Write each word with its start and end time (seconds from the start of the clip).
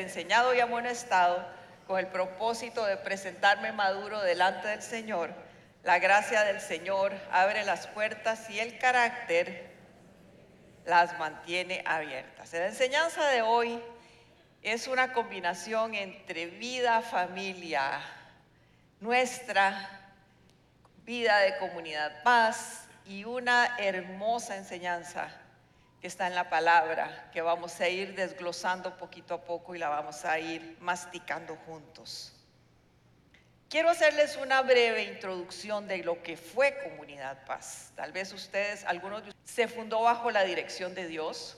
enseñado 0.00 0.54
y 0.54 0.60
amonestado 0.60 1.44
con 1.86 1.98
el 1.98 2.06
propósito 2.06 2.84
de 2.86 2.96
presentarme 2.96 3.72
maduro 3.72 4.20
delante 4.20 4.68
del 4.68 4.82
Señor. 4.82 5.34
La 5.82 5.98
gracia 5.98 6.42
del 6.44 6.60
Señor 6.60 7.12
abre 7.30 7.64
las 7.64 7.86
puertas 7.88 8.48
y 8.48 8.58
el 8.58 8.78
carácter 8.78 9.70
las 10.86 11.18
mantiene 11.18 11.82
abiertas. 11.86 12.52
La 12.52 12.66
enseñanza 12.66 13.26
de 13.28 13.42
hoy 13.42 13.82
es 14.62 14.88
una 14.88 15.12
combinación 15.12 15.94
entre 15.94 16.46
vida, 16.46 17.02
familia, 17.02 18.00
nuestra 19.00 20.12
vida 21.04 21.38
de 21.40 21.58
comunidad 21.58 22.22
paz 22.22 22.86
y 23.04 23.24
una 23.24 23.76
hermosa 23.78 24.56
enseñanza 24.56 25.28
que 26.04 26.08
está 26.08 26.26
en 26.26 26.34
la 26.34 26.50
palabra, 26.50 27.30
que 27.32 27.40
vamos 27.40 27.80
a 27.80 27.88
ir 27.88 28.14
desglosando 28.14 28.98
poquito 28.98 29.32
a 29.32 29.42
poco 29.42 29.74
y 29.74 29.78
la 29.78 29.88
vamos 29.88 30.26
a 30.26 30.38
ir 30.38 30.76
masticando 30.80 31.56
juntos. 31.64 32.30
Quiero 33.70 33.88
hacerles 33.88 34.36
una 34.36 34.60
breve 34.60 35.04
introducción 35.04 35.88
de 35.88 36.04
lo 36.04 36.22
que 36.22 36.36
fue 36.36 36.76
Comunidad 36.84 37.46
Paz. 37.46 37.90
Tal 37.96 38.12
vez 38.12 38.34
ustedes, 38.34 38.84
algunos 38.84 39.22
de 39.22 39.28
ustedes, 39.30 39.50
se 39.50 39.66
fundó 39.66 40.02
bajo 40.02 40.30
la 40.30 40.44
dirección 40.44 40.94
de 40.94 41.08
Dios, 41.08 41.56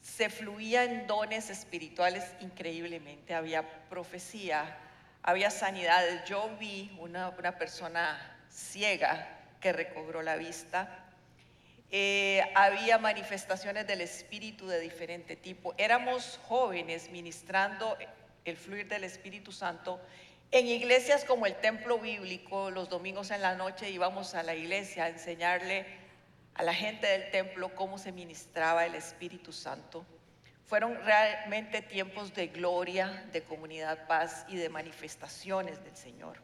se 0.00 0.30
fluía 0.30 0.84
en 0.84 1.06
dones 1.06 1.50
espirituales 1.50 2.24
increíblemente, 2.40 3.34
había 3.34 3.84
profecía, 3.90 4.74
había 5.22 5.50
sanidades. 5.50 6.24
Yo 6.24 6.48
vi 6.58 6.96
una, 6.98 7.28
una 7.28 7.58
persona 7.58 8.38
ciega 8.48 9.28
que 9.60 9.74
recobró 9.74 10.22
la 10.22 10.36
vista. 10.36 11.05
Eh, 11.90 12.42
había 12.54 12.98
manifestaciones 12.98 13.86
del 13.86 14.00
Espíritu 14.00 14.66
de 14.66 14.80
diferente 14.80 15.36
tipo. 15.36 15.74
Éramos 15.78 16.40
jóvenes 16.48 17.10
ministrando 17.10 17.96
el 18.44 18.56
fluir 18.56 18.88
del 18.88 19.04
Espíritu 19.04 19.52
Santo 19.52 20.00
en 20.50 20.66
iglesias 20.66 21.24
como 21.24 21.46
el 21.46 21.54
templo 21.56 21.98
bíblico. 21.98 22.70
Los 22.70 22.88
domingos 22.88 23.30
en 23.30 23.42
la 23.42 23.54
noche 23.54 23.90
íbamos 23.90 24.34
a 24.34 24.42
la 24.42 24.54
iglesia 24.54 25.04
a 25.04 25.08
enseñarle 25.08 25.86
a 26.54 26.62
la 26.62 26.74
gente 26.74 27.06
del 27.06 27.30
templo 27.30 27.74
cómo 27.74 27.98
se 27.98 28.12
ministraba 28.12 28.84
el 28.86 28.94
Espíritu 28.94 29.52
Santo. 29.52 30.04
Fueron 30.64 30.96
realmente 31.04 31.82
tiempos 31.82 32.34
de 32.34 32.48
gloria, 32.48 33.24
de 33.32 33.42
comunidad 33.42 34.08
paz 34.08 34.44
y 34.48 34.56
de 34.56 34.68
manifestaciones 34.68 35.84
del 35.84 35.96
Señor. 35.96 36.38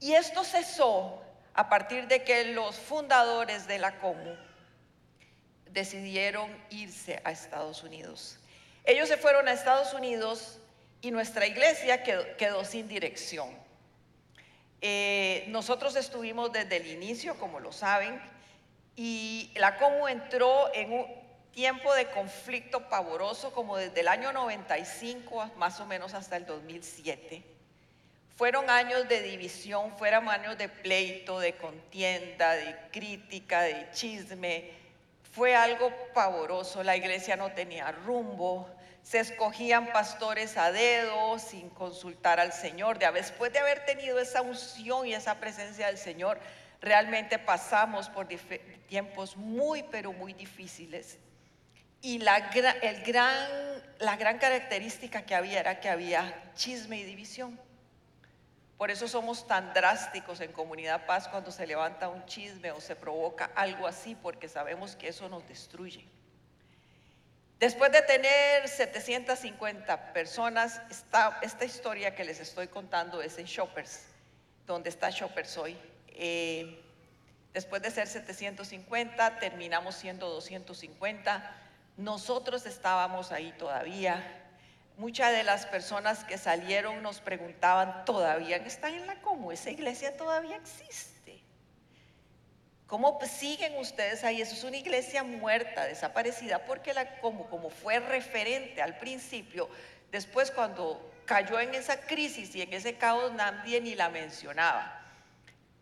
Y 0.00 0.14
esto 0.14 0.42
cesó 0.42 1.22
a 1.54 1.68
partir 1.68 2.06
de 2.08 2.22
que 2.22 2.44
los 2.46 2.76
fundadores 2.76 3.66
de 3.66 3.78
la 3.78 3.98
COMU 3.98 4.36
decidieron 5.66 6.50
irse 6.70 7.20
a 7.24 7.30
Estados 7.30 7.82
Unidos. 7.82 8.38
Ellos 8.84 9.08
se 9.08 9.16
fueron 9.16 9.48
a 9.48 9.52
Estados 9.52 9.92
Unidos 9.94 10.58
y 11.00 11.10
nuestra 11.10 11.46
iglesia 11.46 12.02
quedó, 12.02 12.64
sin 12.64 12.88
dirección. 12.88 13.50
Eh, 14.80 15.44
nosotros 15.48 15.94
estuvimos 15.96 16.52
desde 16.52 16.76
el 16.76 16.86
inicio, 16.88 17.38
como 17.38 17.60
lo 17.60 17.72
saben, 17.72 18.20
y 18.96 19.52
la 19.56 19.78
COMU 19.78 20.08
entró 20.08 20.72
en 20.74 20.92
un 20.92 21.06
tiempo 21.52 21.94
de 21.94 22.10
conflicto 22.10 22.88
pavoroso 22.88 23.52
como 23.52 23.76
desde 23.76 24.00
el 24.00 24.08
año 24.08 24.32
95 24.32 25.50
más 25.56 25.80
o 25.80 25.86
menos 25.86 26.14
hasta 26.14 26.36
el 26.36 26.46
2007 26.46 27.51
fueron 28.42 28.68
años 28.70 29.08
de 29.08 29.22
división, 29.22 29.96
fueron 29.96 30.28
años 30.28 30.58
de 30.58 30.68
pleito, 30.68 31.38
de 31.38 31.54
contienda, 31.54 32.56
de 32.56 32.76
crítica, 32.90 33.62
de 33.62 33.88
chisme. 33.92 34.68
Fue 35.30 35.54
algo 35.54 35.92
pavoroso, 36.12 36.82
la 36.82 36.96
iglesia 36.96 37.36
no 37.36 37.52
tenía 37.52 37.92
rumbo, 37.92 38.68
se 39.04 39.20
escogían 39.20 39.92
pastores 39.92 40.56
a 40.56 40.72
dedo 40.72 41.38
sin 41.38 41.70
consultar 41.70 42.40
al 42.40 42.52
Señor. 42.52 42.98
Después 42.98 43.52
de 43.52 43.60
haber 43.60 43.84
tenido 43.84 44.18
esa 44.18 44.42
unción 44.42 45.06
y 45.06 45.14
esa 45.14 45.36
presencia 45.38 45.86
del 45.86 45.98
Señor, 45.98 46.40
realmente 46.80 47.38
pasamos 47.38 48.08
por 48.08 48.26
tiempos 48.88 49.36
muy, 49.36 49.84
pero 49.84 50.12
muy 50.12 50.32
difíciles. 50.32 51.20
Y 52.00 52.18
la, 52.18 52.38
el 52.38 53.04
gran, 53.04 53.48
la 54.00 54.16
gran 54.16 54.38
característica 54.38 55.22
que 55.22 55.36
había 55.36 55.60
era 55.60 55.78
que 55.78 55.88
había 55.88 56.50
chisme 56.56 56.98
y 56.98 57.04
división. 57.04 57.56
Por 58.82 58.90
eso 58.90 59.06
somos 59.06 59.46
tan 59.46 59.72
drásticos 59.72 60.40
en 60.40 60.50
Comunidad 60.50 61.06
Paz 61.06 61.28
cuando 61.28 61.52
se 61.52 61.68
levanta 61.68 62.08
un 62.08 62.26
chisme 62.26 62.72
o 62.72 62.80
se 62.80 62.96
provoca 62.96 63.52
algo 63.54 63.86
así, 63.86 64.16
porque 64.16 64.48
sabemos 64.48 64.96
que 64.96 65.06
eso 65.06 65.28
nos 65.28 65.46
destruye. 65.46 66.04
Después 67.60 67.92
de 67.92 68.02
tener 68.02 68.66
750 68.66 70.12
personas, 70.12 70.82
esta, 70.90 71.64
historia 71.64 72.16
que 72.16 72.24
les 72.24 72.40
estoy 72.40 72.66
contando 72.66 73.22
es 73.22 73.38
en 73.38 73.44
Shoppers, 73.44 74.00
donde 74.66 74.90
está 74.90 75.10
Shoppers 75.10 75.56
hoy. 75.58 75.78
Eh, 76.08 76.82
después 77.54 77.82
de 77.82 77.90
ser 77.92 78.08
750, 78.08 79.38
terminamos 79.38 79.94
siendo 79.94 80.28
250. 80.28 81.56
Nosotros 81.98 82.66
estábamos 82.66 83.30
ahí 83.30 83.54
todavía. 83.56 84.41
Muchas 84.96 85.32
de 85.32 85.42
las 85.42 85.64
personas 85.66 86.22
que 86.24 86.36
salieron 86.36 87.02
nos 87.02 87.20
preguntaban, 87.20 88.04
¿todavía 88.04 88.56
están 88.56 88.94
en 88.94 89.06
la 89.06 89.16
como? 89.16 89.50
¿Esa 89.50 89.70
iglesia 89.70 90.16
todavía 90.16 90.56
existe? 90.56 91.40
¿Cómo 92.86 93.18
siguen 93.24 93.78
ustedes 93.78 94.22
ahí? 94.22 94.42
Eso 94.42 94.54
es 94.54 94.64
una 94.64 94.76
iglesia 94.76 95.22
muerta, 95.24 95.86
desaparecida, 95.86 96.66
porque 96.66 96.92
la 96.92 97.20
como, 97.20 97.48
como 97.48 97.70
fue 97.70 98.00
referente 98.00 98.82
al 98.82 98.98
principio, 98.98 99.70
después 100.10 100.50
cuando 100.50 101.10
cayó 101.24 101.58
en 101.58 101.74
esa 101.74 101.98
crisis 102.02 102.54
y 102.54 102.60
en 102.60 102.74
ese 102.74 102.98
caos 102.98 103.32
nadie 103.32 103.80
ni 103.80 103.94
la 103.94 104.10
mencionaba. 104.10 105.00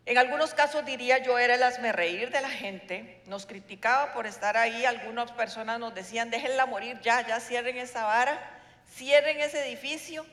En 0.06 0.18
algunos 0.18 0.54
casos 0.54 0.86
diría 0.86 1.18
yo 1.18 1.36
era 1.36 1.56
el 1.56 1.62
asme 1.64 1.90
reír 1.90 2.30
de 2.30 2.40
la 2.42 2.48
gente, 2.48 3.20
nos 3.26 3.44
criticaba 3.44 4.12
por 4.12 4.28
estar 4.28 4.56
ahí, 4.56 4.84
algunas 4.84 5.32
personas 5.32 5.80
nos 5.80 5.92
decían 5.94 6.30
déjenla 6.30 6.66
morir 6.66 7.00
ya, 7.00 7.26
ya 7.26 7.40
cierren 7.40 7.76
esa 7.76 8.04
vara 8.04 8.59
cierren 8.90 9.40
ese 9.40 9.66
edificio 9.66 10.26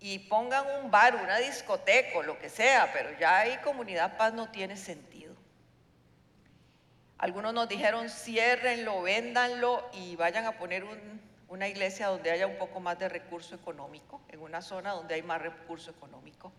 y 0.00 0.18
pongan 0.20 0.64
un 0.82 0.90
bar, 0.90 1.16
una 1.16 1.38
discoteca, 1.38 2.22
lo 2.22 2.38
que 2.38 2.48
sea, 2.48 2.90
pero 2.92 3.10
ya 3.18 3.38
ahí 3.38 3.58
comunidad 3.58 4.16
paz 4.16 4.32
no 4.32 4.50
tiene 4.50 4.76
sentido. 4.76 5.34
Algunos 7.18 7.52
nos 7.52 7.68
dijeron 7.68 8.08
ciérrenlo, 8.08 9.02
véndanlo 9.02 9.86
y 9.92 10.16
vayan 10.16 10.46
a 10.46 10.52
poner 10.52 10.86
una 11.48 11.68
iglesia 11.68 12.06
donde 12.06 12.30
haya 12.30 12.46
un 12.46 12.56
poco 12.56 12.80
más 12.80 12.98
de 12.98 13.10
recurso 13.10 13.54
económico, 13.54 14.22
en 14.28 14.40
una 14.40 14.62
zona 14.62 14.92
donde 14.92 15.16
hay 15.16 15.22
más 15.22 15.42
recurso 15.42 15.90
económico. 15.90 16.52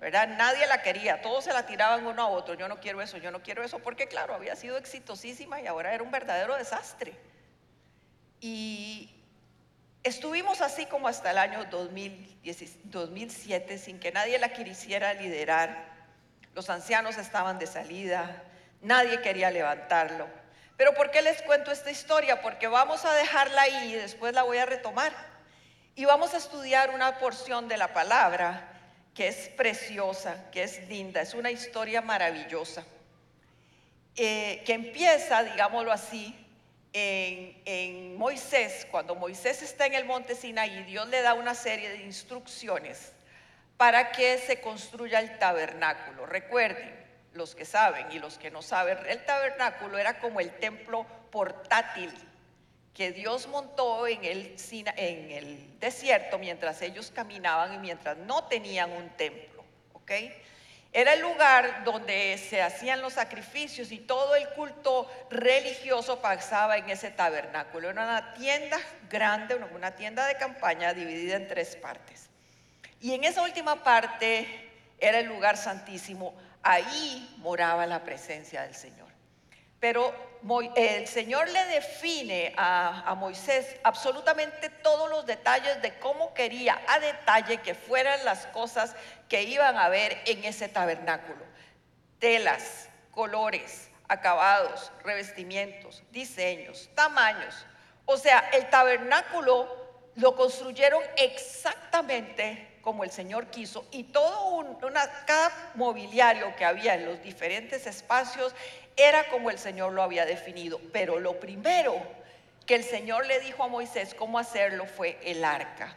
¿verdad? 0.00 0.26
Nadie 0.36 0.66
la 0.66 0.82
quería, 0.82 1.22
todos 1.22 1.44
se 1.44 1.52
la 1.52 1.64
tiraban 1.64 2.04
uno 2.04 2.22
a 2.22 2.28
otro, 2.28 2.54
yo 2.54 2.66
no 2.66 2.80
quiero 2.80 3.00
eso, 3.00 3.18
yo 3.18 3.30
no 3.30 3.40
quiero 3.40 3.62
eso, 3.62 3.78
porque 3.78 4.08
claro, 4.08 4.34
había 4.34 4.56
sido 4.56 4.76
exitosísima 4.76 5.60
y 5.60 5.68
ahora 5.68 5.94
era 5.94 6.02
un 6.02 6.10
verdadero 6.10 6.56
desastre. 6.56 7.14
Y 8.40 9.21
Estuvimos 10.04 10.60
así 10.60 10.86
como 10.86 11.06
hasta 11.06 11.30
el 11.30 11.38
año 11.38 11.64
2007 11.66 13.78
sin 13.78 14.00
que 14.00 14.10
nadie 14.10 14.36
la 14.40 14.52
quisiera 14.52 15.14
liderar. 15.14 15.92
Los 16.54 16.70
ancianos 16.70 17.18
estaban 17.18 17.60
de 17.60 17.68
salida, 17.68 18.42
nadie 18.80 19.20
quería 19.20 19.52
levantarlo. 19.52 20.26
Pero 20.76 20.92
¿por 20.94 21.12
qué 21.12 21.22
les 21.22 21.40
cuento 21.42 21.70
esta 21.70 21.92
historia? 21.92 22.42
Porque 22.42 22.66
vamos 22.66 23.04
a 23.04 23.14
dejarla 23.14 23.62
ahí 23.62 23.92
y 23.92 23.94
después 23.94 24.34
la 24.34 24.42
voy 24.42 24.58
a 24.58 24.66
retomar. 24.66 25.12
Y 25.94 26.04
vamos 26.04 26.34
a 26.34 26.38
estudiar 26.38 26.90
una 26.90 27.18
porción 27.18 27.68
de 27.68 27.76
la 27.76 27.92
palabra 27.92 28.70
que 29.14 29.28
es 29.28 29.50
preciosa, 29.50 30.50
que 30.50 30.64
es 30.64 30.88
linda, 30.88 31.20
es 31.20 31.34
una 31.34 31.50
historia 31.50 32.00
maravillosa, 32.00 32.82
eh, 34.16 34.62
que 34.64 34.72
empieza, 34.72 35.44
digámoslo 35.44 35.92
así, 35.92 36.41
en, 36.92 38.16
Moisés, 38.16 38.86
cuando 38.90 39.14
Moisés 39.14 39.62
está 39.62 39.86
en 39.86 39.94
el 39.94 40.04
monte 40.04 40.34
Sinaí, 40.34 40.84
Dios 40.84 41.08
le 41.08 41.22
da 41.22 41.34
una 41.34 41.54
serie 41.54 41.88
de 41.90 42.02
instrucciones 42.02 43.12
para 43.76 44.12
que 44.12 44.38
se 44.38 44.60
construya 44.60 45.20
el 45.20 45.38
tabernáculo. 45.38 46.26
Recuerden, 46.26 47.02
los 47.32 47.54
que 47.54 47.64
saben 47.64 48.12
y 48.12 48.18
los 48.18 48.38
que 48.38 48.50
no 48.50 48.62
saben, 48.62 48.98
el 49.08 49.24
tabernáculo 49.24 49.98
era 49.98 50.18
como 50.18 50.40
el 50.40 50.50
templo 50.58 51.06
portátil 51.30 52.12
que 52.94 53.10
Dios 53.10 53.48
montó 53.48 54.06
en 54.06 54.22
el, 54.24 54.56
en 54.96 55.30
el 55.30 55.80
desierto 55.80 56.38
mientras 56.38 56.82
ellos 56.82 57.10
caminaban 57.10 57.72
y 57.74 57.78
mientras 57.78 58.18
no 58.18 58.44
tenían 58.44 58.92
un 58.92 59.08
templo. 59.10 59.64
¿ok? 59.94 60.10
Era 60.94 61.14
el 61.14 61.20
lugar 61.20 61.84
donde 61.84 62.36
se 62.36 62.60
hacían 62.60 63.00
los 63.00 63.14
sacrificios 63.14 63.90
y 63.92 63.98
todo 63.98 64.34
el 64.34 64.46
culto 64.50 65.10
religioso 65.30 66.20
pasaba 66.20 66.76
en 66.76 66.90
ese 66.90 67.10
tabernáculo. 67.10 67.88
Era 67.88 68.02
una 68.02 68.34
tienda 68.34 68.78
grande, 69.08 69.54
una 69.54 69.92
tienda 69.92 70.26
de 70.26 70.36
campaña 70.36 70.92
dividida 70.92 71.36
en 71.36 71.48
tres 71.48 71.76
partes. 71.76 72.28
Y 73.00 73.14
en 73.14 73.24
esa 73.24 73.42
última 73.42 73.82
parte 73.82 74.70
era 74.98 75.18
el 75.18 75.26
lugar 75.26 75.56
santísimo. 75.56 76.34
Ahí 76.62 77.36
moraba 77.38 77.86
la 77.86 78.04
presencia 78.04 78.62
del 78.62 78.74
Señor. 78.74 79.01
Pero 79.82 80.14
el 80.76 81.08
Señor 81.08 81.48
le 81.48 81.64
define 81.64 82.54
a, 82.56 83.16
Moisés 83.18 83.74
absolutamente 83.82 84.70
todos 84.70 85.10
los 85.10 85.26
detalles 85.26 85.82
de 85.82 85.98
cómo 85.98 86.32
quería 86.34 86.80
a 86.86 87.00
detalle 87.00 87.58
que 87.58 87.74
fueran 87.74 88.24
las 88.24 88.46
cosas 88.46 88.94
que 89.28 89.42
iban 89.42 89.76
a 89.76 89.88
ver 89.88 90.22
en 90.26 90.44
ese 90.44 90.68
tabernáculo. 90.68 91.44
Telas, 92.20 92.90
colores, 93.10 93.90
acabados, 94.06 94.92
revestimientos, 95.02 96.04
diseños, 96.12 96.88
tamaños. 96.94 97.66
O 98.06 98.16
sea, 98.16 98.38
el 98.52 98.70
tabernáculo 98.70 99.81
lo 100.16 100.36
construyeron 100.36 101.02
exactamente 101.16 102.68
como 102.82 103.04
el 103.04 103.10
Señor 103.10 103.46
quiso 103.46 103.86
y 103.90 104.04
todo 104.04 104.56
un, 104.56 104.76
cada 105.26 105.52
mobiliario 105.74 106.54
que 106.56 106.64
había 106.64 106.94
en 106.94 107.06
los 107.06 107.22
diferentes 107.22 107.86
espacios 107.86 108.54
era 108.96 109.28
como 109.28 109.50
el 109.50 109.58
Señor 109.58 109.92
lo 109.92 110.02
había 110.02 110.26
definido. 110.26 110.80
Pero 110.92 111.18
lo 111.18 111.40
primero 111.40 111.94
que 112.66 112.74
el 112.74 112.84
Señor 112.84 113.26
le 113.26 113.40
dijo 113.40 113.62
a 113.62 113.68
Moisés 113.68 114.14
cómo 114.14 114.38
hacerlo 114.38 114.86
fue 114.86 115.18
el 115.24 115.44
arca. 115.44 115.96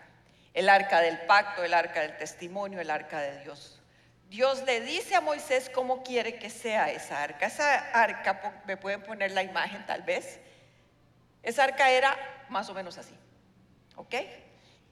El 0.54 0.70
arca 0.70 1.02
del 1.02 1.20
pacto, 1.22 1.64
el 1.64 1.74
arca 1.74 2.02
del 2.02 2.18
testimonio, 2.18 2.80
el 2.80 2.90
arca 2.90 3.20
de 3.20 3.42
Dios. 3.42 3.82
Dios 4.30 4.64
le 4.64 4.82
dice 4.82 5.16
a 5.16 5.22
Moisés 5.22 5.70
cómo 5.70 6.04
quiere 6.04 6.40
que 6.40 6.50
sea 6.50 6.90
esa 6.92 7.22
arca. 7.22 7.48
Esa 7.48 7.92
arca, 7.92 8.62
me 8.66 8.78
pueden 8.78 9.02
poner 9.04 9.32
la 9.32 9.44
imagen 9.44 9.86
tal 9.86 10.04
vez. 10.04 10.40
Esa 11.44 11.66
arca 11.66 11.92
era 11.92 12.18
más 12.50 12.70
o 12.70 12.74
menos 12.74 12.98
así. 12.98 13.14
¿Ok? 13.96 14.16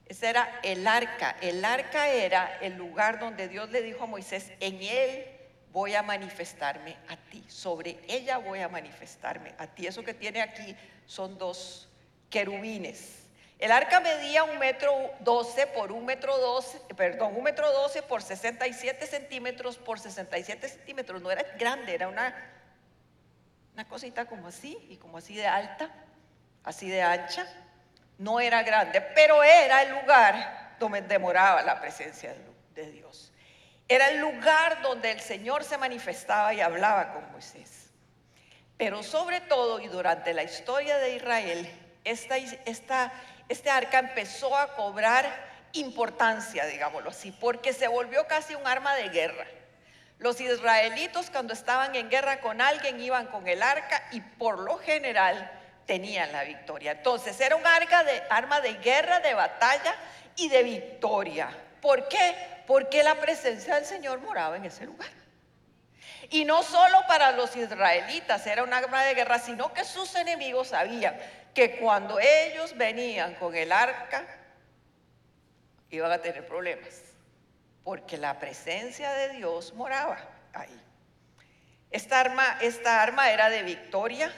Ese 0.06 0.28
era 0.28 0.60
el 0.62 0.86
arca. 0.86 1.36
El 1.40 1.64
arca 1.64 2.08
era 2.08 2.58
el 2.60 2.74
lugar 2.74 3.18
donde 3.18 3.48
Dios 3.48 3.70
le 3.70 3.82
dijo 3.82 4.04
a 4.04 4.06
Moisés, 4.06 4.52
en 4.60 4.82
él 4.82 5.26
voy 5.72 5.94
a 5.94 6.02
manifestarme 6.02 6.96
a 7.08 7.16
ti, 7.16 7.44
sobre 7.48 7.98
ella 8.06 8.38
voy 8.38 8.60
a 8.60 8.68
manifestarme 8.68 9.54
a 9.58 9.66
ti. 9.66 9.86
Eso 9.86 10.04
que 10.04 10.14
tiene 10.14 10.42
aquí 10.42 10.76
son 11.06 11.38
dos 11.38 11.88
querubines. 12.30 13.20
El 13.58 13.72
arca 13.72 14.00
medía 14.00 14.44
un 14.44 14.58
metro 14.58 14.92
doce 15.20 15.66
por 15.66 15.90
un 15.90 16.04
metro 16.04 16.36
doce, 16.38 16.78
perdón, 16.96 17.34
un 17.34 17.42
metro 17.42 17.72
doce 17.72 18.02
por 18.02 18.20
67 18.22 19.06
centímetros 19.06 19.78
por 19.78 19.98
67 19.98 20.68
centímetros. 20.68 21.22
No 21.22 21.30
era 21.30 21.42
grande, 21.58 21.94
era 21.94 22.08
una, 22.08 22.34
una 23.72 23.88
cosita 23.88 24.26
como 24.26 24.48
así 24.48 24.76
y 24.90 24.96
como 24.96 25.18
así 25.18 25.34
de 25.34 25.46
alta, 25.46 25.90
así 26.62 26.88
de 26.88 27.00
ancha 27.00 27.46
no 28.18 28.40
era 28.40 28.62
grande, 28.62 29.00
pero 29.00 29.42
era 29.42 29.82
el 29.82 29.90
lugar 29.90 30.76
donde 30.78 31.02
demoraba 31.02 31.62
la 31.62 31.80
presencia 31.80 32.34
de 32.74 32.90
Dios. 32.90 33.32
Era 33.88 34.08
el 34.08 34.18
lugar 34.18 34.80
donde 34.82 35.10
el 35.10 35.20
Señor 35.20 35.64
se 35.64 35.78
manifestaba 35.78 36.54
y 36.54 36.60
hablaba 36.60 37.12
con 37.12 37.30
Moisés. 37.32 37.90
Pero 38.76 39.02
sobre 39.02 39.40
todo 39.40 39.80
y 39.80 39.88
durante 39.88 40.32
la 40.32 40.42
historia 40.42 40.98
de 40.98 41.16
Israel, 41.16 41.70
este 42.04 43.70
arca 43.70 43.98
empezó 43.98 44.56
a 44.56 44.74
cobrar 44.74 45.52
importancia, 45.72 46.66
digámoslo 46.66 47.10
así, 47.10 47.30
porque 47.32 47.72
se 47.72 47.88
volvió 47.88 48.26
casi 48.26 48.54
un 48.54 48.66
arma 48.66 48.94
de 48.94 49.10
guerra. 49.10 49.46
Los 50.18 50.40
israelitos 50.40 51.30
cuando 51.30 51.52
estaban 51.52 51.94
en 51.94 52.08
guerra 52.08 52.40
con 52.40 52.60
alguien 52.60 53.00
iban 53.00 53.26
con 53.26 53.46
el 53.48 53.62
arca 53.62 54.02
y 54.12 54.20
por 54.20 54.58
lo 54.60 54.78
general 54.78 55.50
tenían 55.86 56.32
la 56.32 56.44
victoria. 56.44 56.92
Entonces 56.92 57.38
era 57.40 57.56
un 57.56 57.66
arma 57.66 58.04
de, 58.04 58.22
arma 58.30 58.60
de 58.60 58.74
guerra, 58.74 59.20
de 59.20 59.34
batalla 59.34 59.94
y 60.36 60.48
de 60.48 60.62
victoria. 60.62 61.48
¿Por 61.80 62.08
qué? 62.08 62.34
Porque 62.66 63.02
la 63.02 63.14
presencia 63.16 63.74
del 63.74 63.84
Señor 63.84 64.20
moraba 64.20 64.56
en 64.56 64.64
ese 64.64 64.86
lugar. 64.86 65.10
Y 66.30 66.44
no 66.44 66.62
solo 66.62 66.98
para 67.06 67.32
los 67.32 67.54
israelitas 67.54 68.46
era 68.46 68.62
un 68.62 68.72
arma 68.72 69.04
de 69.04 69.14
guerra, 69.14 69.38
sino 69.38 69.72
que 69.72 69.84
sus 69.84 70.14
enemigos 70.14 70.68
sabían 70.68 71.16
que 71.54 71.76
cuando 71.76 72.18
ellos 72.18 72.76
venían 72.76 73.34
con 73.34 73.54
el 73.54 73.70
arca, 73.70 74.24
iban 75.90 76.10
a 76.10 76.18
tener 76.18 76.46
problemas, 76.46 77.00
porque 77.84 78.16
la 78.16 78.38
presencia 78.40 79.12
de 79.12 79.28
Dios 79.30 79.72
moraba 79.74 80.18
ahí. 80.52 80.80
Esta 81.90 82.18
arma, 82.18 82.58
esta 82.60 83.02
arma 83.02 83.30
era 83.30 83.50
de 83.50 83.62
victoria, 83.62 84.32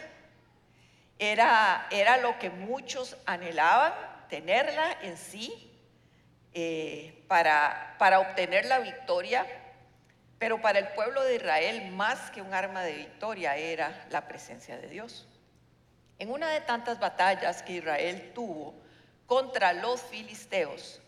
era, 1.18 1.86
era 1.90 2.18
lo 2.18 2.38
que 2.38 2.50
muchos 2.50 3.16
anhelaban, 3.26 3.92
tenerla 4.28 4.98
en 5.02 5.16
sí 5.16 5.72
eh, 6.52 7.24
para, 7.28 7.94
para 7.98 8.20
obtener 8.20 8.66
la 8.66 8.80
victoria, 8.80 9.46
pero 10.38 10.60
para 10.60 10.78
el 10.78 10.88
pueblo 10.88 11.22
de 11.24 11.36
Israel 11.36 11.90
más 11.92 12.30
que 12.30 12.42
un 12.42 12.52
arma 12.52 12.82
de 12.82 12.92
victoria 12.92 13.56
era 13.56 14.06
la 14.10 14.28
presencia 14.28 14.76
de 14.76 14.88
Dios. 14.88 15.26
En 16.18 16.30
una 16.30 16.48
de 16.50 16.60
tantas 16.60 16.98
batallas 16.98 17.62
que 17.62 17.74
Israel 17.74 18.32
tuvo 18.34 18.74
contra 19.26 19.72
los 19.72 20.02
filisteos, 20.02 21.00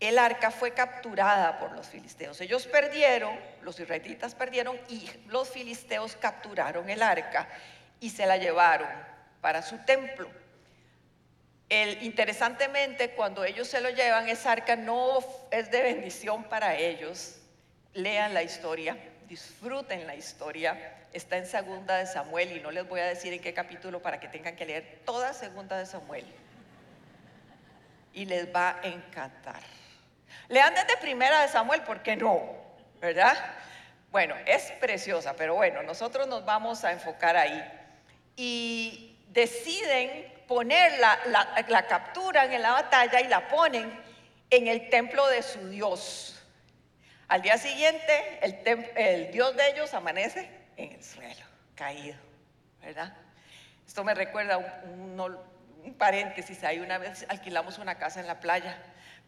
el 0.00 0.18
arca 0.18 0.50
fue 0.50 0.72
capturada 0.72 1.58
por 1.58 1.72
los 1.72 1.86
filisteos. 1.86 2.40
Ellos 2.40 2.66
perdieron, 2.66 3.38
los 3.62 3.78
israelitas 3.78 4.34
perdieron 4.34 4.78
y 4.88 5.08
los 5.26 5.50
filisteos 5.50 6.16
capturaron 6.16 6.88
el 6.88 7.02
arca 7.02 7.46
y 8.00 8.10
se 8.10 8.26
la 8.26 8.38
llevaron 8.38 8.88
para 9.40 9.62
su 9.62 9.78
templo. 9.78 10.28
El, 11.68 12.02
interesantemente, 12.02 13.10
cuando 13.10 13.44
ellos 13.44 13.68
se 13.68 13.80
lo 13.80 13.90
llevan, 13.90 14.28
esa 14.28 14.52
arca 14.52 14.74
no 14.74 15.24
es 15.50 15.70
de 15.70 15.82
bendición 15.82 16.44
para 16.44 16.74
ellos. 16.74 17.36
Lean 17.92 18.34
la 18.34 18.42
historia, 18.42 18.96
disfruten 19.28 20.06
la 20.06 20.16
historia. 20.16 20.96
Está 21.12 21.36
en 21.36 21.46
Segunda 21.46 21.98
de 21.98 22.06
Samuel 22.06 22.56
y 22.56 22.60
no 22.60 22.70
les 22.70 22.88
voy 22.88 23.00
a 23.00 23.06
decir 23.06 23.32
en 23.32 23.40
qué 23.40 23.54
capítulo 23.54 24.00
para 24.02 24.18
que 24.18 24.28
tengan 24.28 24.56
que 24.56 24.66
leer 24.66 25.00
toda 25.04 25.32
Segunda 25.32 25.78
de 25.78 25.86
Samuel. 25.86 26.24
Y 28.12 28.24
les 28.24 28.52
va 28.52 28.80
a 28.82 28.88
encantar. 28.88 29.62
Lean 30.48 30.74
desde 30.74 30.96
Primera 30.96 31.42
de 31.42 31.48
Samuel, 31.48 31.82
¿por 31.82 32.02
qué 32.02 32.16
no? 32.16 32.40
¿Verdad? 33.00 33.36
Bueno, 34.10 34.34
es 34.44 34.72
preciosa, 34.72 35.34
pero 35.36 35.54
bueno, 35.54 35.84
nosotros 35.84 36.26
nos 36.26 36.44
vamos 36.44 36.82
a 36.82 36.90
enfocar 36.90 37.36
ahí 37.36 37.79
y 38.42 39.18
deciden 39.28 40.32
ponerla, 40.48 41.18
la, 41.26 41.86
capturan 41.86 42.50
en 42.50 42.62
la 42.62 42.72
batalla 42.72 43.20
y 43.20 43.28
la 43.28 43.46
ponen 43.48 43.92
en 44.48 44.66
el 44.66 44.88
templo 44.88 45.28
de 45.28 45.42
su 45.42 45.68
Dios. 45.68 46.42
Al 47.28 47.42
día 47.42 47.58
siguiente, 47.58 48.40
el, 48.40 49.30
Dios 49.30 49.54
de 49.54 49.68
ellos 49.68 49.92
amanece 49.92 50.48
en 50.78 50.92
el 50.92 51.04
suelo, 51.04 51.44
caído, 51.74 52.16
¿verdad? 52.80 53.12
Esto 53.86 54.04
me 54.04 54.14
recuerda 54.14 54.56
un, 54.56 55.20
un, 55.20 55.38
un, 55.84 55.94
paréntesis, 55.98 56.64
ahí 56.64 56.80
una 56.80 56.96
vez 56.96 57.26
alquilamos 57.28 57.76
una 57.76 57.98
casa 57.98 58.20
en 58.20 58.26
la 58.26 58.40
playa. 58.40 58.78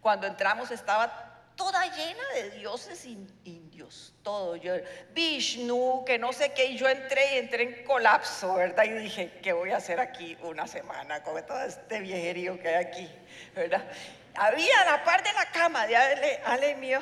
Cuando 0.00 0.26
entramos 0.26 0.70
estaba 0.70 1.31
toda 1.62 1.86
llena 1.94 2.24
de 2.34 2.50
dioses 2.50 3.04
indios, 3.04 4.12
todo. 4.24 4.56
Yo, 4.56 4.74
Vishnu, 5.14 6.04
que 6.04 6.18
no 6.18 6.32
sé 6.32 6.52
qué, 6.52 6.66
y 6.66 6.76
yo 6.76 6.88
entré 6.88 7.34
y 7.34 7.38
entré 7.38 7.62
en 7.62 7.84
colapso, 7.84 8.54
¿verdad? 8.54 8.82
Y 8.82 8.90
dije, 8.94 9.38
¿qué 9.40 9.52
voy 9.52 9.70
a 9.70 9.76
hacer 9.76 10.00
aquí 10.00 10.36
una 10.42 10.66
semana 10.66 11.22
con 11.22 11.40
todo 11.46 11.62
este 11.62 12.00
viejerío 12.00 12.58
que 12.58 12.66
hay 12.66 12.84
aquí, 12.84 13.08
¿verdad? 13.54 13.88
Había 14.34 14.80
a 14.80 14.84
la 14.86 15.04
par 15.04 15.22
de 15.22 15.32
la 15.32 15.52
cama 15.52 15.86
de 15.86 15.96
Ale, 15.96 16.74
mío 16.74 17.00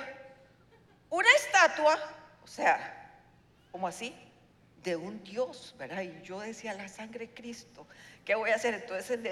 una 1.09 1.29
estatua, 1.37 1.99
o 2.45 2.47
sea, 2.47 3.17
como 3.73 3.89
así, 3.89 4.15
de 4.83 4.95
un 4.95 5.25
Dios, 5.25 5.75
¿verdad? 5.79 6.03
Y 6.03 6.21
yo 6.23 6.39
decía, 6.39 6.75
la 6.75 6.89
sangre 6.89 7.29
de 7.29 7.35
Cristo, 7.35 7.87
¿qué 8.27 8.35
voy 8.35 8.51
a 8.51 8.57
hacer? 8.57 8.75
Entonces 8.75 9.23